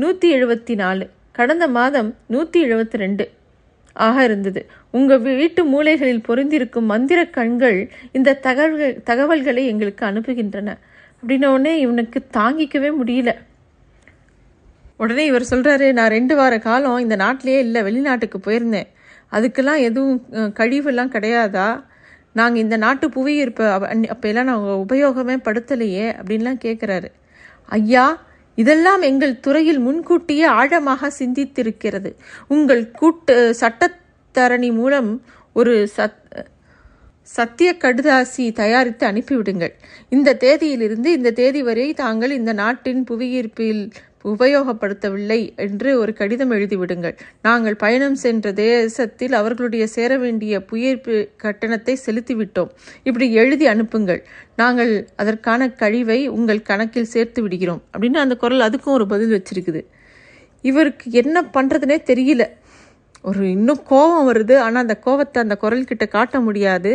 நூற்றி 0.03 0.29
எழுபத்தி 0.35 0.75
நாலு 0.75 1.07
கடந்த 1.33 1.69
மாதம் 1.69 2.11
நூற்றி 2.27 2.61
எழுபத்தி 2.65 2.97
ரெண்டு 3.05 3.31
ஆக 3.93 4.25
இருந்தது. 4.25 4.61
உங்கள் 4.91 5.19
வீட்டு 5.19 5.63
மூலைகளில் 5.65 6.27
பொருந்திருக்கும் 6.29 6.91
மந்திர 6.93 7.21
கண்கள் 7.39 7.79
இந்த 8.13 8.39
தகவல்கள் 8.47 9.03
தகவல்களை 9.03 9.67
எங்களுக்கு 9.67 10.05
அனுப்புகின்றன. 10.07 10.71
அப்படின்ன 11.21 11.47
உடனே 11.57 11.75
இவனுக்கு 11.81 12.19
தாங்கிக்கவே 12.33 12.91
முடியல. 13.03 13.31
உடனே 14.97 15.25
இவர் 15.31 15.51
சொல்கிறாரு 15.51 15.87
நான் 15.99 16.15
ரெண்டு 16.17 16.35
வார 16.37 16.55
காலம் 16.59 17.03
இந்த 17.05 17.17
நாட்டிலேயே 17.17 17.59
இல்லை 17.67 17.81
வெளிநாட்டுக்கு 17.83 18.39
போயிருந்தேன். 18.47 18.89
அதுக்கெல்லாம் 19.37 19.81
எதுவும் 19.89 20.19
கழிவுலாம் 20.59 21.13
கிடையாதா? 21.17 21.69
நாங்கள் 22.39 22.63
இந்த 22.63 22.77
நாட்டு 22.85 23.07
புவியீர்ப்பு 23.11 23.65
அப்போல்லாம் 24.13 24.49
நாங்கள் 24.51 24.81
உபயோகமே 24.85 25.37
படுத்தலையே 25.47 26.07
அப்படின்லாம் 26.19 26.63
கேட்குறாரு 26.65 27.09
ஐயா 27.79 28.07
இதெல்லாம் 28.55 29.03
எங்கள் 29.03 29.41
துறையில் 29.41 29.81
முன்கூட்டியே 29.87 30.45
ஆழமாக 30.59 31.11
சிந்தித்திருக்கிறது. 31.19 32.11
உங்கள் 32.55 32.83
கூட்டு 33.01 33.35
சட்டத்தரணி 33.61 34.71
மூலம் 34.73 35.11
ஒரு 35.53 35.75
சத் 35.97 36.21
சத்திய 37.35 37.77
கடுதாசி 37.85 38.53
தயாரித்து 38.53 39.07
அனுப்பிவிடுங்கள். 39.07 39.73
இந்த 40.09 40.37
தேதியிலிருந்து 40.45 41.09
இந்த 41.19 41.31
தேதி 41.31 41.63
வரை 41.63 41.93
தாங்கள் 41.95 42.31
இந்த 42.31 42.53
நாட்டின் 42.53 43.05
புவியீர்ப்பில் 43.11 43.91
உபயோகப்படுத்தவில்லை 44.25 45.55
என்று 45.57 45.99
ஒரு 45.99 46.13
கடிதம் 46.13 46.51
எழுதிவிடுங்கள். 46.51 47.17
நாங்கள் 47.43 47.77
பயணம் 47.77 48.15
சென்ற 48.15 48.53
தேசத்தில் 48.53 49.33
அவர்களுடைய 49.33 49.87
சேர 49.87 50.19
வேண்டிய 50.19 50.61
புவியீர்ப்பு 50.65 51.17
கட்டணத்தை 51.37 51.99
செலுத்திவிட்டோம். 52.07 52.71
இப்படி 53.03 53.33
எழுதி 53.33 53.67
அனுப்புங்கள். 53.67 54.23
நாங்கள் 54.57 55.09
அதற்கான 55.17 55.69
கழிவை 55.71 56.29
உங்கள் 56.29 56.63
கணக்கில் 56.63 57.13
சேர்த்து 57.15 57.43
விடுகிறோம். 57.43 57.83
அப்படின்னு 57.93 58.25
அந்த 58.25 58.37
குரல் 58.37 58.67
அதுக்கும் 58.69 58.97
ஒரு 58.99 59.07
பதில் 59.07 59.35
வச்சிருக்குது. 59.37 59.83
இவருக்கு 60.61 61.07
என்ன 61.11 61.45
பண்ணுறதுனே 61.57 61.99
தெரியல. 62.13 62.45
ஒரு 63.23 63.51
இன்னும் 63.51 63.83
கோபம் 63.83 64.33
வருது. 64.33 64.57
ஆனால் 64.57 64.83
அந்த 64.83 64.97
கோபத்தை 64.97 65.43
அந்த 65.43 65.59
குரல்கிட்ட 65.61 66.09
காட்ட 66.09 66.41
முடியாது. 66.41 66.93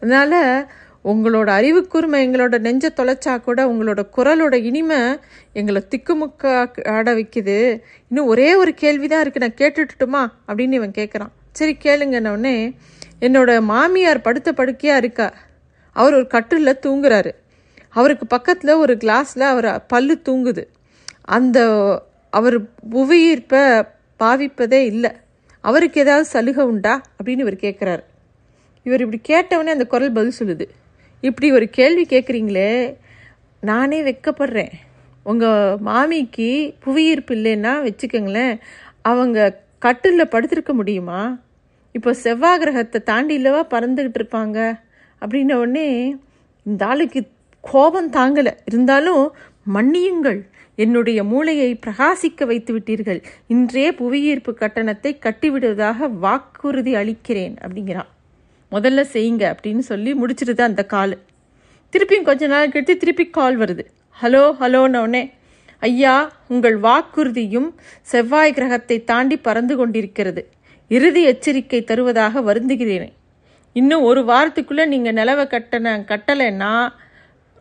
அதனால் 0.00 0.70
உங்களோட 1.04 1.48
அறிவுக்குரிமை 1.58 2.18
எங்களோட 2.24 2.58
நெஞ்ச 2.58 2.88
தொலைச்சா 2.96 3.40
கூட 3.40 3.66
உங்களோட 3.66 4.00
குரலோட 4.16 4.54
இனிமை 4.54 5.18
எங்களை 5.52 5.82
திக்குமுக்க 5.90 6.44
ஆட 6.88 7.14
வைக்குது. 7.14 7.80
இன்னும் 8.08 8.26
ஒரே 8.26 8.54
ஒரு 8.54 8.74
கேள்வி 8.74 9.08
தான் 9.08 9.22
இருக்குது 9.26 9.40
நான் 9.40 9.60
கேட்டுட்டுமா 9.60 10.50
அப்படின்னு 10.50 10.72
இவன் 10.72 10.90
கேட்குறான் 10.90 11.32
சரி 11.52 11.76
கேளுங்கன்னொடனே 11.82 12.74
என்னோட 13.20 13.60
மாமியார் 13.62 14.20
படுத்த 14.20 14.52
படுக்கையாக 14.52 15.00
இருக்கா? 15.02 15.32
அவர் 15.92 16.14
ஒரு 16.14 16.26
கட்டிலில் 16.26 16.78
தூங்குறாரு. 16.82 17.30
அவருக்கு 17.88 18.26
பக்கத்தில் 18.26 18.72
ஒரு 18.72 18.94
கிளாஸில் 18.94 19.40
அவர் 19.40 19.86
பல்லு 19.86 20.20
தூங்குது. 20.28 20.64
அந்த 21.22 21.58
அவர் 22.30 22.56
புவியீர்ப்பை 22.92 23.86
பாவிப்பதே 24.20 24.80
இல்லை. 24.84 25.10
அவருக்கு 25.60 26.00
ஏதாவது 26.00 26.24
சலுகை 26.24 26.64
உண்டா? 26.64 27.00
அப்படின்னு 27.18 27.38
இவர் 27.38 27.54
கேட்குறாரு 27.54 28.02
இவர் 28.82 29.06
இப்படி 29.06 29.20
கேட்டவொடனே 29.28 29.66
அந்த 29.66 29.86
குரல் 29.86 30.12
பதில் 30.12 30.38
சொல்லுது. 30.38 30.66
இப்படி 31.20 31.52
ஒரு 31.52 31.68
கேள்வி 31.68 32.04
கேட்குறீங்களே 32.04 32.96
நானே 33.60 34.02
வெக்கப்படுறேன். 34.02 34.72
உங்கள் 35.22 35.76
மாமிக்கு 35.78 36.74
புவியீர்ப்பு 36.78 37.34
இல்லைன்னா 37.34 37.72
வச்சுக்கோங்களேன் 37.86 38.58
அவங்க 39.02 39.62
கட்டிலில் 39.78 40.32
படுத்திருக்க 40.32 40.72
முடியுமா? 40.72 41.38
இப்போ 41.92 42.14
செவ்வாய் 42.14 42.58
கிரகத்தை 42.58 43.02
தாண்டி 43.02 43.34
இல்லவா 43.42 43.62
பறந்துக்கிட்டு 43.70 44.20
இருப்பாங்க? 44.20 44.58
அப்படின்ன 45.20 45.52
உடனே 45.54 46.16
இந்த 46.62 46.86
ஆளுக்கு 46.86 47.28
கோபம் 47.60 48.12
தாங்கலை. 48.12 48.52
இருந்தாலும் 48.64 49.34
மன்னியுங்கள் 49.74 50.40
என்னுடைய 50.74 51.24
மூளையை 51.24 51.78
பிரகாசிக்க 51.86 52.46
வைத்து 52.46 52.78
விட்டீர்கள். 52.78 53.22
இன்றே 53.46 53.92
புவியீர்ப்பு 53.92 54.54
கட்டணத்தை 54.54 55.18
கட்டிவிடுவதாக 55.22 56.10
வாக்குறுதி 56.10 56.94
அளிக்கிறேன் 56.94 57.54
அப்படிங்கிறான். 57.54 58.10
முதல்ல 58.72 59.00
செய்யுங்க 59.12 59.44
அப்படின்னு 59.52 59.82
சொல்லி 59.90 60.12
முடிச்சிருது 60.14 60.60
அந்த 60.60 60.82
கால். 60.84 61.14
திருப்பியும் 61.92 62.28
கொஞ்ச 62.28 62.46
நாள் 62.46 62.72
கழித்து 62.72 62.96
திருப்பி 62.96 63.24
கால் 63.26 63.58
வருது. 63.58 63.84
ஹலோ 64.22 64.42
ஹலோன்னொடனே 64.60 65.22
ஐயா 65.78 66.14
உங்கள் 66.48 66.80
வாக்குறுதியும் 66.80 67.68
செவ்வாய் 68.02 68.52
கிரகத்தை 68.52 69.04
தாண்டி 69.04 69.36
பறந்து 69.36 69.76
கொண்டிருக்கிறது. 69.76 70.42
இறுதி 70.88 71.22
எச்சரிக்கை 71.22 71.84
தருவதாக 71.84 72.40
வருந்துகிறேன். 72.40 73.12
இன்னும் 73.72 74.02
ஒரு 74.02 74.20
வாரத்துக்குள்ளே 74.22 74.86
நீங்கள் 74.86 75.12
நிலவை 75.12 75.46
கட்டண 75.46 75.98
கட்டலைன்னா 76.12 76.72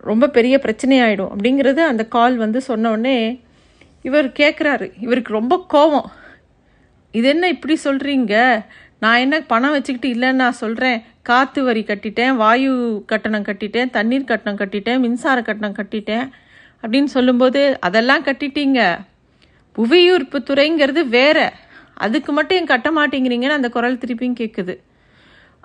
ரொம்ப 0.09 0.29
பெரிய 0.29 0.55
பிரச்சனையாயிடும். 0.63 1.31
அப்படிங்கிறது 1.33 1.81
அந்த 1.91 2.03
கால் 2.05 2.37
வந்து 2.37 2.61
சொன்னோடனே 2.67 3.17
இவர் 4.01 4.27
கேட்குறாரு 4.27 4.91
இவருக்கு 4.99 5.31
ரொம்ப 5.33 5.65
கோபம் 5.67 6.11
இது 7.11 7.27
என்ன 7.27 7.45
இப்படி 7.47 7.75
சொல்கிறீங்க 7.83 8.33
நான் 9.03 9.19
என்ன 9.19 9.35
பணம் 9.51 9.71
வச்சுக்கிட்டு 9.71 10.09
இல்லைன்னு 10.15 10.41
நான் 10.43 10.61
சொல்கிறேன் 10.63 11.03
காற்று 11.21 11.63
வரி 11.63 11.81
கட்டிட்டேன் 11.87 12.33
வாயு 12.41 12.71
கட்டணம் 13.05 13.47
கட்டிட்டேன் 13.49 13.89
தண்ணீர் 13.89 14.29
கட்டணம் 14.31 14.59
கட்டிட்டேன் 14.61 14.99
மின்சார 14.99 15.41
கட்டணம் 15.41 15.77
கட்டிட்டேன் 15.79 16.25
அப்படின்னு 16.83 17.09
சொல்லும்போது 17.15 17.61
அதெல்லாம் 17.79 18.25
கட்டிட்டீங்க. 18.25 18.81
புவியூர்ப்பு 19.77 20.37
துறைங்கிறது 20.49 21.01
வேற. 21.17 21.37
அதுக்கு 22.05 22.31
மட்டும் 22.31 22.57
என் 22.57 22.71
கட்ட 22.73 22.89
மாட்டேங்கிறீங்கன்னு 22.91 23.57
அந்த 23.59 23.69
குரல் 23.69 24.01
திருப்பியும் 24.03 24.39
கேட்குது 24.41 24.75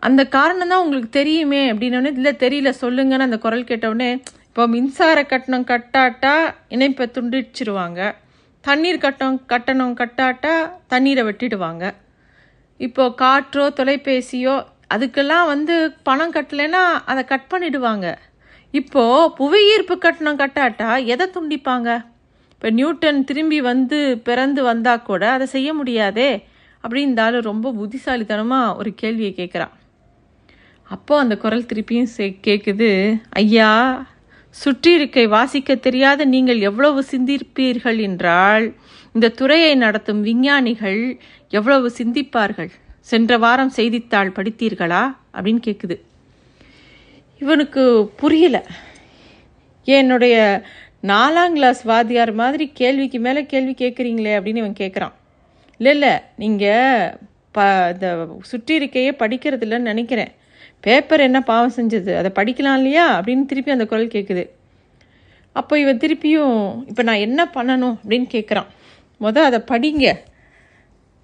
அந்த 0.07 0.23
காரணம் 0.29 0.69
தான் 0.69 0.83
உங்களுக்கு 0.85 1.11
தெரியுமே 1.19 1.61
அப்படின்னோடனே 1.73 2.11
இல்லை 2.13 2.33
தெரியல 2.39 2.71
சொல்லுங்கன்னு 2.81 3.27
அந்த 3.29 3.39
குரல் 3.45 3.69
கேட்டவுடனே 3.71 4.11
இப்போ 4.49 4.67
மின்சார 4.67 5.19
கட்டணம் 5.25 5.69
கட்டாட்டா 5.71 6.35
இணைப்பை 6.69 7.07
துண்டிச்சிருவாங்க. 7.15 8.01
தண்ணீர் 8.65 9.05
கட்டணம் 9.05 9.39
கட்டணம் 9.47 9.97
கட்டாட்டா 9.97 10.55
தண்ணீரை 10.87 11.25
வெட்டிடுவாங்க. 11.25 11.85
இப்போ 12.77 13.15
காற்றோ 13.19 13.69
தொலைபேசியோ 13.73 14.65
அதுக்கெல்லாம் 14.95 15.47
வந்து 15.47 15.93
பணம் 16.03 16.33
கட்டலைன்னா 16.33 17.03
அதை 17.07 17.25
கட் 17.25 17.51
பண்ணிடுவாங்க. 17.51 18.15
இப்போ 18.71 19.33
புவியீர்ப்பு 19.37 19.99
கட்டணம் 19.99 20.39
கட்டாட்டா 20.39 21.05
எதை 21.05 21.31
துண்டிப்பாங்க? 21.35 22.05
இப்போ 22.53 22.71
நியூட்டன் 22.71 23.25
திரும்பி 23.25 23.61
வந்து 23.61 24.19
பிறந்து 24.19 24.63
வந்தா 24.63 24.97
கூட 24.97 25.31
அதை 25.31 25.47
செய்ய 25.47 25.75
முடியாதே 25.75 26.45
அப்படின்னாலும் 26.89 27.41
ரொம்ப 27.41 27.73
புத்திசாலித்தனமாக 27.73 28.77
ஒரு 28.77 28.95
கேள்வியை 28.95 29.35
கேட்குறான். 29.37 29.71
அப்போ 30.83 31.19
அந்த 31.19 31.37
குரல் 31.37 31.63
திருப்பியும் 31.63 32.07
சே- 32.17 32.37
கேட்குது 32.47 33.21
ஐயா 33.31 34.07
சுற்றியிருக்கை 34.65 35.29
வாசிக்க 35.29 35.75
தெரியாத 35.75 36.25
நீங்கள் 36.25 36.61
எவ்வளவு 36.61 37.05
சிந்திப்பீர்கள் 37.11 38.01
என்றால் 38.01 38.75
இந்த 39.13 39.29
துறையை 39.29 39.75
நடத்தும் 39.75 40.21
விஞ்ஞானிகள் 40.21 41.21
எவ்வளவு 41.59 41.89
சிந்திப்பார்கள்? 41.99 42.71
சென்ற 43.11 43.39
வாரம் 43.45 43.73
செய்தித்தாள் 43.79 44.37
படித்தீர்களா? 44.37 45.03
அப்படின்னு 45.39 45.61
கேட்குது 45.67 45.97
இவனுக்கு 47.39 47.83
புரியல. 48.21 48.57
என்னுடைய 49.89 50.37
நாலாம் 51.13 51.55
கிளாஸ் 51.57 51.83
வாத்தியார் 51.91 52.33
மாதிரி 52.41 52.67
கேள்விக்கு 52.81 53.19
மேலே 53.27 53.41
கேள்வி 53.53 53.75
கேட்குறீங்களே 53.81 54.33
அப்படின்னு 54.37 54.61
இவன் 54.63 54.81
கேட்குறான் 54.81 55.15
இல்லை 55.81 55.93
இல்லை 55.97 56.13
நீங்கள் 56.43 57.17
ப 57.57 57.67
இந்த 57.95 58.09
சுற்றிருக்கையே 58.51 59.11
படிக்கிறது 59.23 59.65
இல்லைன்னு 59.67 59.91
நினைக்கிறேன். 59.93 60.33
பேப்பர் 60.85 61.27
என்ன 61.29 61.39
பாவம் 61.51 61.77
செஞ்சது? 61.77 62.13
அதை 62.21 62.31
படிக்கலாம் 62.39 62.79
இல்லையா? 62.81 63.07
அப்படின்னு 63.21 63.45
திருப்பி 63.51 63.77
அந்த 63.77 63.87
குரல் 63.91 64.15
கேட்குது 64.15 64.45
அப்போ 65.57 65.75
இவன் 65.83 66.01
திருப்பியும் 66.05 66.57
இப்போ 66.89 67.03
நான் 67.09 67.25
என்ன 67.27 67.41
பண்ணணும் 67.55 67.97
அப்படின்னு 68.03 68.29
கேட்குறான் 68.37 68.71
முத 69.21 69.39
அதை 69.49 69.61
படிங்க. 69.73 70.07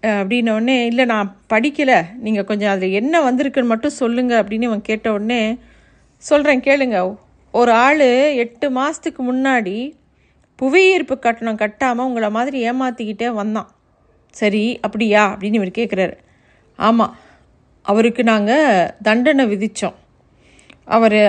அப்படின்ன 0.02 0.52
உடனே 0.56 0.76
இல்லை 0.86 1.04
நான் 1.04 1.30
படிக்கலை. 1.52 1.98
நீங்கள் 2.24 2.46
கொஞ்சம் 2.50 2.72
அதில் 2.74 2.96
என்ன 3.00 3.14
வந்திருக்குன்னு 3.26 3.72
மட்டும் 3.72 3.98
சொல்லுங்கள் 4.00 4.40
அப்படின்னு 4.42 4.68
இவன் 4.68 4.88
கேட்ட 4.88 5.12
உடனே 5.12 5.40
சொல்கிறேன் 6.16 6.64
கேளுங்க. 6.68 6.98
ஒரு 7.54 7.72
ஆள் 7.86 8.06
எட்டு 8.44 8.66
மாதத்துக்கு 8.70 9.22
முன்னாடி 9.32 9.76
புவியீர்ப்பு 10.58 11.14
கட்டணம் 11.18 11.60
கட்டாமல் 11.62 12.08
உங்களை 12.08 12.30
மாதிரி 12.30 12.58
ஏமாற்றிக்கிட்டே 12.70 13.28
வந்தான். 13.40 13.70
சரி 14.36 14.64
அப்படியா? 14.86 15.22
அப்படின்னு 15.32 15.60
இவர் 15.60 15.78
கேட்குறாரு 15.78 16.16
ஆமாம் 16.78 17.14
அவருக்கு 17.86 18.22
நாங்கள் 18.22 18.90
தண்டனை 19.02 19.44
விதித்தோம் 19.52 19.96
அவர் 20.96 21.20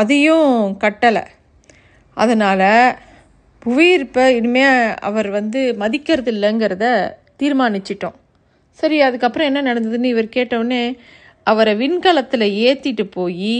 அதையும் 0.00 0.50
கட்டலை. 0.84 1.24
அதனால் 2.16 2.68
புவியீர்ப்பை 3.62 4.24
இனிமேல் 4.38 4.94
அவர் 5.08 5.28
வந்து 5.30 5.60
மதிக்கிறது 5.74 6.30
இல்லைங்கிறத 6.32 6.86
தீர்மானிச்சிட்டோம். 7.42 8.16
சரி 8.78 8.98
அதுக்கப்புறம் 9.06 9.48
என்ன 9.50 9.60
நடந்ததுன்னு 9.68 10.12
இவர் 10.14 10.34
கேட்டவுடனே 10.36 10.82
அவரை 11.46 11.72
விண்கலத்தில் 11.82 12.46
ஏற்றிட்டு 12.66 13.04
போய் 13.16 13.54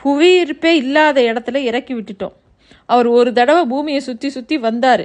புவியீர்ப்பே 0.00 0.72
இல்லாத 0.82 1.20
இடத்துல 1.30 1.58
இறக்கி 1.68 1.94
விட்டுட்டோம். 1.94 2.34
அவர் 2.86 3.08
ஒரு 3.18 3.30
தடவை 3.38 3.62
பூமியை 3.72 4.00
சுற்றி 4.06 4.28
சுற்றி 4.36 4.56
வந்தார். 4.66 5.04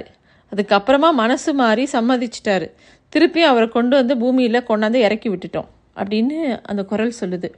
அதுக்கப்புறமா 0.52 1.08
மனசு 1.20 1.50
மாறி 1.60 1.84
சம்மதிச்சிட்டாரு. 1.92 2.66
திருப்பியும் 3.12 3.50
அவரை 3.52 3.66
கொண்டு 3.68 3.94
வந்து 3.96 4.14
பூமியில் 4.22 4.66
கொண்டாந்து 4.70 5.00
இறக்கி 5.06 5.28
விட்டுட்டோம் 5.32 5.68
அப்படின்னு 6.00 6.38
அந்த 6.70 6.82
குரல் 6.90 7.18
சொல்லுது. 7.20 7.48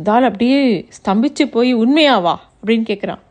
இதால் 0.00 0.26
அப்படியே 0.28 0.60
ஸ்தம்பிச்சு 0.98 1.44
போய் 1.54 1.72
உண்மையாவா 1.74 2.34
அப்படின்னு 2.58 2.84
கேட்குறான் 2.90 3.22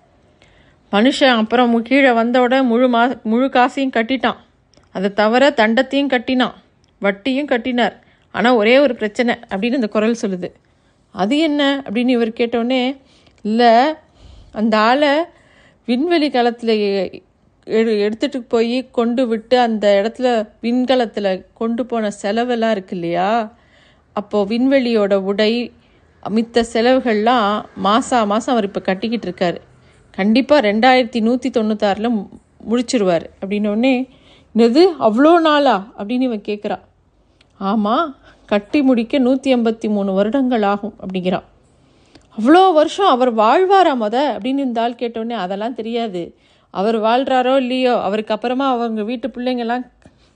மனுஷன் 0.92 1.40
அப்புறம் 1.42 1.74
கீழே 1.88 2.12
வந்தோட 2.20 2.54
முழு 2.64 2.88
மா 2.90 3.02
முழு 3.32 3.48
காசையும் 3.56 3.96
கட்டிட்டான். 3.96 4.40
அதை 4.98 5.10
தவிர 5.22 5.50
தண்டத்தையும் 5.62 6.14
கட்டினான் 6.16 6.58
வட்டியும் 7.06 7.52
கட்டினார். 7.54 7.96
ஆனால் 8.36 8.58
ஒரே 8.62 8.76
ஒரு 8.86 8.94
பிரச்சனை 9.00 9.34
அப்படின்னு 9.50 9.80
இந்த 9.80 9.90
குரல் 9.96 10.22
சொல்லுது. 10.22 10.50
அது 11.16 11.36
என்ன 11.48 11.62
அப்படின்னு 11.86 12.16
இவர் 12.18 12.40
கேட்டோடனே 12.40 12.84
இல்லை 13.46 13.72
அந்த 14.60 14.76
ஆளை 14.90 15.14
விண்வெளி 15.88 16.30
காலத்தில் 16.36 16.74
எடு 17.68 18.30
போய் 18.54 18.78
கொண்டு 18.98 19.24
விட்டு 19.32 19.56
அந்த 19.68 19.86
இடத்துல 20.00 20.28
விண்கலத்தில் 20.66 21.30
கொண்டு 21.62 21.84
போன 21.92 22.12
செலவெல்லாம் 22.22 22.74
இருக்கு 22.76 22.96
இல்லையா? 22.98 23.30
அப்போது 24.20 24.50
விண்வெளியோட 24.52 25.16
உடை 25.32 25.52
மித்த 26.36 26.64
செலவுகள்லாம் 26.74 27.50
மாதம் 27.86 28.30
மாதம் 28.32 28.54
அவர் 28.54 28.68
இப்போ 28.70 28.82
கட்டிக்கிட்டு 28.88 29.28
இருக்கார். 29.30 29.58
கண்டிப்பாக 30.18 30.66
ரெண்டாயிரத்தி 30.70 31.20
நூற்றி 31.28 31.50
தொண்ணூத்தாறில் 31.58 32.16
முடிச்சிருவார். 32.70 33.26
அப்படின்னோடனே 33.42 33.96
என்னது? 34.58 34.84
அவ்வளோ 35.08 35.32
நாளா? 35.40 35.74
அப்படின்னு 35.98 36.28
இவன் 36.28 36.48
கேட்குறா 36.48 36.76
ஆமாம் 37.60 38.08
கட்டி 38.46 38.80
முடிக்க 38.82 39.20
நூற்றி 39.26 39.50
ஐம்பத்தி 39.56 39.88
மூணு 39.96 40.12
வருடங்கள் 40.14 40.66
ஆகும் 40.72 40.94
அப்படிங்கிறான் 41.02 41.46
அவ்வளோ 42.38 42.62
வருஷம் 42.78 43.12
அவர் 43.16 43.32
வாழ்வாரா 43.36 43.94
மொத? 44.04 44.16
அப்படின்னு 44.36 44.66
இந்த 44.68 44.82
ஆள் 44.82 44.98
கேட்டோடனே 45.02 45.36
அதெல்லாம் 45.44 45.76
தெரியாது. 45.76 46.22
அவர் 46.74 46.98
வாழ்கிறாரோ 46.98 47.54
இல்லையோ 47.56 47.94
அவருக்கு 48.08 48.34
அப்புறமா 48.36 48.66
அவங்க 48.70 49.04
வீட்டு 49.04 49.30
பிள்ளைங்கெல்லாம் 49.36 49.86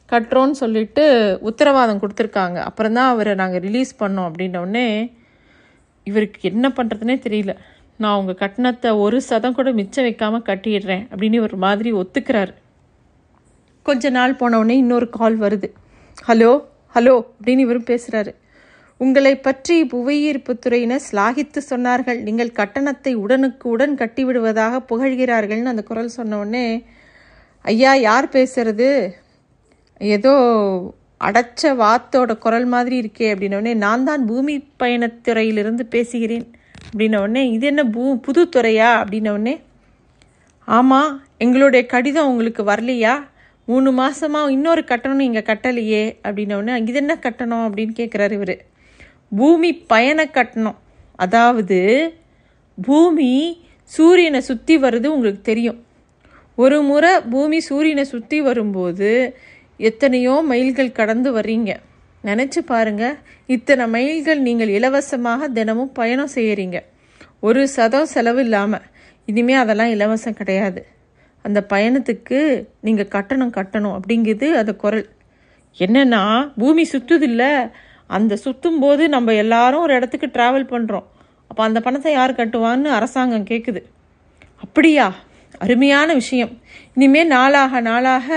கட்டுறோன்னு 0.10 0.62
சொல்லிட்டு 0.64 1.04
உத்தரவாதம் 1.50 2.02
கொடுத்துருக்காங்க. 2.04 2.58
அப்புறம் 2.70 2.94
தான் 2.94 3.12
அவரை 3.14 3.36
நாங்கள் 3.36 3.64
ரிலீஸ் 3.68 3.94
பண்ணோம் 4.04 4.28
அப்படின்னோடனே 4.30 4.88
இவருக்கு 6.04 6.42
என்ன 6.54 6.68
பண்ணுறதுனே 6.78 7.18
தெரியல. 7.28 7.56
நான் 7.98 8.18
உங்கள் 8.22 8.42
கட்டணத்தை 8.44 8.92
ஒரு 8.92 9.22
சதம் 9.22 9.54
கூட 9.54 9.72
மிச்சம் 9.72 10.04
வைக்காமல் 10.04 10.48
கட்டிடுறேன் 10.52 11.06
அப்படின்னு 11.12 11.40
ஒரு 11.42 11.58
மாதிரி 11.58 11.92
ஒத்துக்கிறாரு. 11.94 12.54
கொஞ்ச 13.86 14.10
நாள் 14.10 14.40
போனவுடனே 14.40 14.76
இன்னொரு 14.84 15.08
கால் 15.10 15.38
வருது. 15.40 15.68
ஹலோ 16.28 16.52
ஹலோ 16.96 17.16
அப்படின்னு 17.38 17.66
இவரும் 17.66 17.90
பேசுகிறாரு 17.90 18.32
உங்களை 18.98 19.34
பற்றி 19.38 19.76
புவியீர்ப்பு 19.94 20.54
துறையினர் 20.66 21.06
ஸ்லாகித்து 21.10 21.60
சொன்னார்கள். 21.70 22.20
நீங்கள் 22.28 22.52
கட்டணத்தை 22.52 23.14
உடனுக்கு 23.14 23.66
உடன் 23.70 23.96
கட்டிவிடுவதாக 24.02 24.82
புகழ்கிறார்கள்னு 24.90 25.72
அந்த 25.74 25.84
குரல் 25.84 26.16
சொன்ன 26.18 26.60
ஐயா 27.66 27.94
யார் 28.08 28.28
பேசுறது? 28.36 28.90
ஏதோ 30.02 30.34
அடைச்ச 31.22 31.72
வாத்தோட 31.82 32.32
குரல் 32.38 32.66
மாதிரி 32.66 32.96
இருக்கே 33.02 33.28
அப்படின்னோடனே 33.34 33.74
நான் 33.76 34.04
தான் 34.04 34.24
பூமி 34.26 34.56
பயணத்துறையிலிருந்து 34.84 35.84
பேசுகிறேன் 35.96 36.48
அப்படின்னோடனே 36.86 37.44
இது 37.56 37.66
என்ன 37.72 37.84
பூ 37.96 38.04
புது 38.28 38.44
துறையா? 38.56 38.90
அப்படின்ன 39.02 39.58
ஆமாம் 40.68 41.12
எங்களுடைய 41.38 41.86
கடிதம் 41.86 42.30
உங்களுக்கு 42.32 42.64
வரலையா? 42.64 43.14
மூணு 43.68 43.90
மாதமாக 44.00 44.54
இன்னொரு 44.56 44.84
கட்டணம் 44.92 45.26
இங்கே 45.28 45.44
கட்டலையே 45.50 46.04
அப்படின்னோடனே 46.26 46.74
இது 46.90 47.00
என்ன 47.04 47.14
கட்டணம்? 47.26 47.66
அப்படின்னு 47.68 47.94
கேட்குறாரு 48.00 48.36
இவர். 48.40 48.56
பூமி 49.40 49.70
பயண 49.92 50.20
கட்டணம். 50.38 50.78
அதாவது 51.26 51.80
பூமி 52.78 53.32
சூரியனை 53.92 54.42
சுற்றி 54.50 54.76
வருது 54.86 55.08
உங்களுக்கு 55.16 55.42
தெரியும். 55.52 55.80
ஒரு 56.58 56.78
முறை 56.90 57.12
பூமி 57.34 57.60
சூரியனை 57.70 58.06
சுற்றி 58.14 58.38
வரும்போது 58.48 59.10
எத்தனையோ 59.80 60.34
மைல்கள் 60.52 60.98
கடந்து 61.00 61.30
வர்றீங்க. 61.38 61.72
நினச்சி 62.24 62.62
பாருங்கள் 62.72 63.16
இத்தனை 63.56 63.86
மைல்கள் 63.96 64.42
நீங்கள் 64.48 64.74
இலவசமாக 64.78 65.48
தினமும் 65.58 65.94
பயணம் 66.00 66.34
செய்கிறீங்க 66.36 66.80
ஒரு 67.48 67.62
சதம் 67.76 68.12
செலவு 68.14 68.42
இல்லாமல் 68.46 68.86
இனிமேல் 69.28 69.62
அதெல்லாம் 69.64 69.94
இலவசம் 69.96 70.38
கிடையாது. 70.40 70.82
அந்த 71.46 71.60
பயணத்துக்கு 71.74 72.40
நீங்கள் 72.88 73.12
கட்டணம் 73.16 73.56
கட்டணும் 73.58 73.96
அப்படிங்கிறது 73.98 74.48
அந்த 74.62 74.74
குரல். 74.84 75.08
என்னன்னா 75.78 76.22
பூமி 76.62 76.84
சுற்றுதில்ல 76.94 77.44
அந்த 78.18 78.34
சுற்றும் 78.44 78.80
போது 78.84 79.04
நம்ம 79.16 79.34
எல்லாரும் 79.44 79.84
ஒரு 79.86 79.94
இடத்துக்கு 80.00 80.28
ட்ராவல் 80.36 80.72
பண்ணுறோம் 80.74 81.08
அப்போ 81.50 81.62
அந்த 81.68 81.80
பணத்தை 81.86 82.12
யார் 82.18 82.40
கட்டுவான்னு 82.40 82.90
அரசாங்கம் 82.98 83.50
கேட்குது 83.52 83.82
அப்படியா? 84.66 85.08
அருமையான 85.64 86.10
விஷயம். 86.20 86.52
இனிமேல் 86.98 87.32
நாளாக 87.36 87.82
நாளாக 87.88 88.28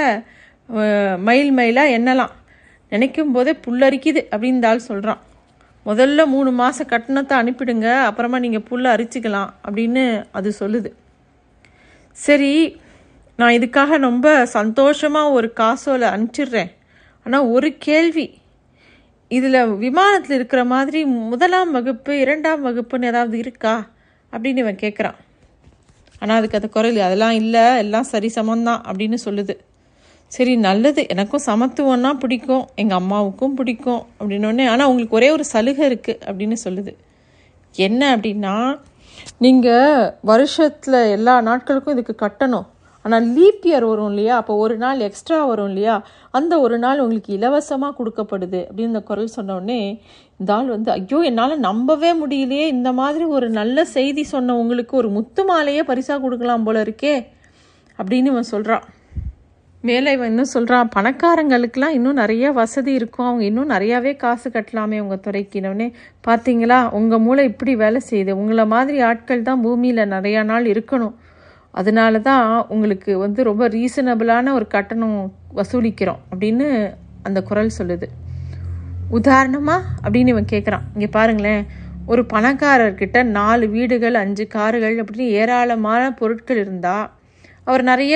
மயில் 0.69 1.23
மைல் 1.29 1.53
மைலாக 1.59 1.95
எண்ணலாம். 1.99 2.35
நினைக்கும் 2.93 3.33
போதே 3.35 3.53
புல்லரிக்குது 3.65 4.21
அப்படின்னு 4.33 4.81
சொல்கிறான் 4.89 5.21
முதல்ல 5.87 6.25
மூணு 6.35 6.51
மாத 6.59 6.85
கட்டணத்தை 6.93 7.35
அனுப்பிடுங்க 7.41 7.89
அப்புறமா 8.09 8.39
நீங்கள் 8.45 8.67
புல்லை 8.69 8.89
அரிச்சிக்கலாம் 8.97 9.51
அப்படின்னு 9.67 10.05
அது 10.39 10.51
சொல்லுது. 10.61 10.91
சரி 12.27 12.53
நான் 13.37 13.53
இதுக்காக 13.53 13.97
ரொம்ப 13.99 14.47
சந்தோஷமாக 14.47 15.31
ஒரு 15.31 15.53
காசோலை 15.53 16.09
அனுப்பிச்சிடுறேன். 16.09 16.71
ஆனால் 17.27 17.47
ஒரு 17.47 17.77
கேள்வி. 17.79 18.39
இதில் 19.29 19.75
விமானத்தில் 19.75 20.37
இருக்கிற 20.37 20.65
மாதிரி 20.65 21.05
முதலாம் 21.05 21.71
வகுப்பு 21.71 22.19
இரண்டாம் 22.19 22.67
வகுப்புன்னு 22.67 23.05
ஏதாவது 23.05 23.39
இருக்கா? 23.39 23.87
அப்படின்னு 24.33 24.57
இவன் 24.57 24.83
கேட்குறான் 24.83 25.19
ஆனால் 26.21 26.37
அதுக்கு 26.37 26.57
அந்த 26.57 26.69
குரல் 26.69 26.99
அதெல்லாம் 26.99 27.31
இல்லை. 27.31 27.77
எல்லாம் 27.77 28.03
சரி 28.03 28.33
சமந்தான் 28.35 28.83
அப்படின்னு 28.91 29.17
சொல்லுது. 29.25 29.55
சரி 30.27 30.57
நல்லது. 30.57 31.09
எனக்கும் 31.09 31.47
சமத்துவம்னா 31.47 32.13
பிடிக்கும். 32.15 32.69
எங்கள் 32.75 32.99
அம்மாவுக்கும் 32.99 33.55
பிடிக்கும் 33.55 34.07
அப்படின்னோடனே 34.21 34.67
ஆனால் 34.67 34.87
உங்களுக்கு 34.87 35.17
ஒரே 35.17 35.31
ஒரு 35.31 35.45
சலுகை 35.45 35.95
இருக்குது 35.95 36.21
அப்படின்னு 36.27 36.57
சொல்லுது. 36.65 36.95
என்ன 37.73 38.17
அப்படின்னா 38.17 38.81
நீங்கள் 39.39 40.13
வருஷத்தில் 40.23 41.01
எல்லா 41.11 41.41
நாட்களுக்கும் 41.41 41.99
இதுக்கு 41.99 42.17
கட்டணும். 42.27 42.67
ஆனால் 43.05 43.25
லீப் 43.37 43.65
இயர் 43.69 43.87
வரும் 43.91 44.11
இல்லையா? 44.13 44.35
அப்போ 44.41 44.53
ஒரு 44.65 44.77
நாள் 44.83 45.05
எக்ஸ்ட்ரா 45.07 45.39
வரும் 45.51 45.69
இல்லையா? 45.71 45.95
அந்த 46.39 46.53
ஒரு 46.65 46.77
நாள் 46.85 47.03
உங்களுக்கு 47.05 47.33
இலவசமாக 47.39 47.97
கொடுக்கப்படுது 47.99 48.61
அப்படின்னு 48.69 48.93
இந்த 48.93 49.03
குரல் 49.11 49.35
சொன்னோடனே 49.37 49.81
இந்த 50.41 50.51
ஆள் 50.57 50.71
வந்து 50.75 50.91
ஐயோ 50.91 51.19
என்னால் 51.31 51.65
நம்பவே 51.69 52.11
முடியலையே. 52.23 52.67
இந்த 52.77 52.93
மாதிரி 53.01 53.25
ஒரு 53.37 53.49
நல்ல 53.61 53.85
செய்தி 53.97 54.23
சொன்ன 54.35 54.57
உங்களுக்கு 54.63 54.95
ஒரு 54.97 55.11
முத்து 55.17 55.45
மாலையே 55.51 55.83
பரிசாக 55.91 56.23
கொடுக்கலாம் 56.25 56.67
போல 56.69 56.83
இருக்கே. 56.87 57.15
அப்படின்னு 57.99 58.31
இவன் 58.35 58.53
சொல்கிறான் 58.53 58.87
மேலே 59.89 60.13
இவன் 60.17 60.31
இன்னும் 60.33 60.53
சொல்கிறான் 60.53 60.91
பணக்காரங்களுக்கெல்லாம் 60.95 61.97
இன்னும் 61.97 62.21
நிறைய 62.21 62.53
வசதி 62.61 62.93
இருக்கும். 63.01 63.27
அவங்க 63.27 63.45
இன்னும் 63.45 63.73
நிறையாவே 63.75 64.13
காசு 64.23 64.49
கட்டலாமே 64.55 64.99
உங்கள் 65.05 65.23
துறைக்கினவனே 65.27 65.89
பார்த்தீங்களா 66.29 66.79
உங்கள் 66.99 67.23
மூளை 67.27 67.45
இப்படி 67.51 67.75
வேலை 67.83 68.01
செய்யுது. 68.11 68.33
உங்களை 68.41 68.65
மாதிரி 68.75 69.01
ஆட்கள் 69.11 69.47
தான் 69.49 69.63
பூமியில் 69.67 70.03
நிறையா 70.15 70.43
நாள் 70.53 70.67
இருக்கணும். 70.73 71.15
அதனால 71.81 72.19
தான் 72.29 72.49
உங்களுக்கு 72.75 73.13
வந்து 73.25 73.41
ரொம்ப 73.49 73.65
ரீசனபிளான 73.69 74.53
ஒரு 74.59 74.67
கட்டணம் 74.75 75.17
வசூலிக்கிறோம் 75.59 76.21
அப்படின்னு 76.31 76.67
அந்த 77.29 77.43
குரல் 77.49 77.77
சொல்லுது. 77.79 78.07
உதாரணமா 79.19 79.77
அப்படின்னு 80.05 80.33
இவன் 80.35 80.53
கேட்குறான் 80.53 80.85
இங்கே 80.95 81.09
பாருங்களேன். 81.17 81.65
ஒரு 82.13 82.23
பணக்காரர்கிட்ட 82.33 83.19
நாலு 83.39 83.65
வீடுகள் 83.75 84.17
அஞ்சு 84.23 84.45
கார்கள் 84.55 84.97
அப்படின்னு 85.03 85.27
ஏராளமான 85.41 86.03
பொருட்கள் 86.21 86.61
இருந்தால் 86.65 87.07
அவர் 87.69 87.83
நிறைய 87.91 88.15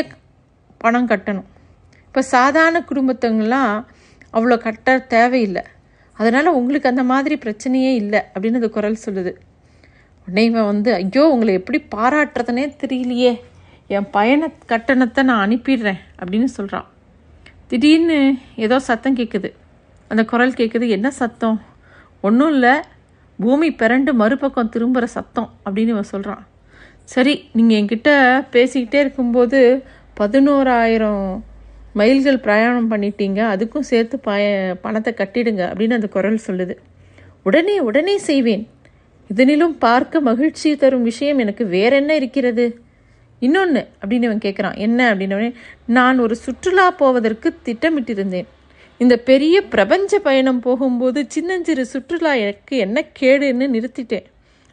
பணம் 0.83 1.11
கட்டணும். 1.13 1.49
இப்போ 2.09 2.23
சாதாரண 2.35 2.79
குடும்பத்தவங்களாம் 2.91 3.75
அவ்வளோ 4.37 4.57
கட்ட 4.67 4.99
தேவையில்லை. 5.15 5.65
அதனால் 6.17 6.57
உங்களுக்கு 6.59 6.91
அந்த 6.93 7.03
மாதிரி 7.13 7.35
பிரச்சனையே 7.45 7.93
இல்லை 8.03 8.21
அப்படின்னு 8.35 8.61
அந்த 8.61 8.71
குரல் 8.77 9.05
சொல்லுது. 9.07 9.33
உடனே 10.29 10.43
இவன் 10.49 10.67
வந்து 10.71 10.91
ஐயோ 10.95 11.23
உங்களை 11.35 11.53
எப்படி 11.59 11.79
பாராட்டுறதுனே 11.95 12.65
தெரியலையே. 12.83 13.31
என் 13.97 14.09
பயண 14.17 14.49
கட்டணத்தை 14.71 15.23
நான் 15.29 15.43
அனுப்பிடுறேன் 15.45 16.01
அப்படின்னு 16.21 16.49
சொல்கிறான் 16.57 16.87
திடீர்னு 17.71 18.19
ஏதோ 18.65 18.77
சத்தம் 18.89 19.17
கேட்குது 19.17 19.49
அந்த 20.11 20.23
குரல் 20.25 20.55
கேட்குது 20.61 20.87
என்ன 20.97 21.09
சத்தம்? 21.21 21.57
ஒன்றும் 22.21 22.53
இல்லை 22.53 22.75
பூமி 23.39 23.69
பிறண்டு 23.81 24.13
மறுபக்கம் 24.13 24.73
திரும்புகிற 24.75 25.07
சத்தம் 25.17 25.49
அப்படின்னு 25.65 25.95
இவன் 25.97 26.13
சொல்கிறான் 26.13 26.45
சரி 27.15 27.35
நீங்கள் 27.53 27.79
என்கிட்ட 27.81 28.11
பேசிக்கிட்டே 28.55 29.01
இருக்கும்போது 29.05 29.61
பதினோராயிரம் 30.21 31.27
மைல்கள் 31.93 32.45
பிரயாணம் 32.47 32.91
பண்ணிட்டீங்க 32.93 33.41
அதுக்கும் 33.55 33.91
சேர்த்து 33.91 34.19
பய 34.19 34.43
பணத்தை 34.83 35.13
கட்டிடுங்க 35.17 35.63
அப்படின்னு 35.71 35.99
அந்த 35.99 36.09
குரல் 36.17 36.47
சொல்லுது. 36.47 36.75
உடனே 37.43 37.77
உடனே 37.81 38.17
செய்வேன். 38.19 38.65
இதனிலும் 39.35 39.75
பார்க்க 39.79 40.21
மகிழ்ச்சி 40.21 40.77
தரும் 40.77 41.03
விஷயம் 41.03 41.39
எனக்கு 41.39 41.67
வேற 41.67 41.97
என்ன 41.97 42.15
இருக்கிறது? 42.15 42.81
இன்னொன்று 43.39 43.89
அப்படின்னு 44.03 44.27
இவன் 44.29 44.45
கேட்குறான் 44.45 44.77
என்ன 44.77 45.15
அப்படின்னே 45.15 45.55
நான் 45.87 46.19
ஒரு 46.19 46.37
சுற்றுலா 46.37 46.91
போவதற்கு 46.91 47.57
திட்டமிட்டிருந்தேன். 47.65 48.47
இந்த 48.99 49.19
பெரிய 49.19 49.63
பிரபஞ்ச 49.63 50.19
பயணம் 50.19 50.61
போகும்போது 50.61 51.25
சின்னஞ்சிறு 51.29 51.87
சுற்றுலா 51.87 52.33
எனக்கு 52.35 52.77
என்ன 52.77 53.05
கேடுன்னு 53.21 53.67
நிறுத்திட்டேன். 53.77 54.25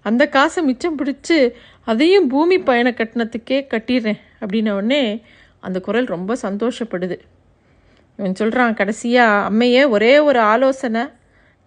அந்த 0.02 0.28
காசை 0.28 0.63
மிச்சம் 0.63 0.98
பிடிச்சி 1.00 1.52
அதையும் 1.84 2.28
பூமி 2.28 2.60
பயண 2.60 2.89
கட்டணத்துக்கே 2.89 3.60
கட்டிடுறேன் 3.74 4.22
அப்படின்ன 4.39 5.22
அந்த 5.60 5.80
குரல் 5.80 6.06
ரொம்ப 6.06 6.38
சந்தோஷப்படுது. 6.41 7.18
இவன் 8.18 8.36
சொல்கிறான் 8.36 8.74
கடைசியாக 8.74 9.50
அம்மையே 9.50 9.89
ஒரே 9.89 10.20
ஒரு 10.20 10.39
ஆலோசனை. 10.39 11.02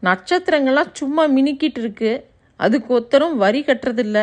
நட்சத்திரங்கள்லாம் 0.03 0.91
சும்மா 0.93 1.29
மினுக்கிட்டு 1.29 1.79
இருக்குது 1.79 2.28
அதுக்கு 2.59 2.91
ஒத்தரும் 2.95 3.37
வரி 3.37 3.61
கட்டுறதில்ல. 3.67 4.19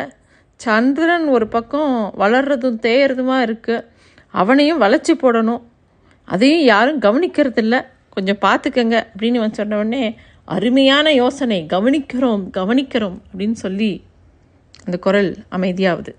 சந்திரன் 0.65 1.28
ஒரு 1.36 1.48
பக்கம் 1.48 1.93
வளர்றதும் 2.17 2.82
தேயறதுமா 2.86 3.38
இருக்குது 3.45 3.86
அவனையும் 4.34 4.82
வளைச்சி 4.82 5.13
போடணும். 5.21 5.63
அதையும் 6.26 6.63
யாரும் 6.63 7.02
கவனிக்கிறதில்ல. 7.02 7.76
கொஞ்சம் 8.15 8.41
பார்த்துக்கங்க 8.41 8.98
அப்படின்னு 9.13 9.39
இவன் 9.39 9.58
சொன்னவொடனே 9.58 10.04
அருமையான 10.45 11.13
யோசனை. 11.13 11.60
கவனிக்கிறோம் 11.69 12.43
கவனிக்கிறோம் 12.58 13.17
அப்படின்னு 13.32 13.58
சொல்லி 13.65 13.91
அந்த 14.86 14.98
குரல் 14.98 15.32
அமைதியாகுது 15.52 16.13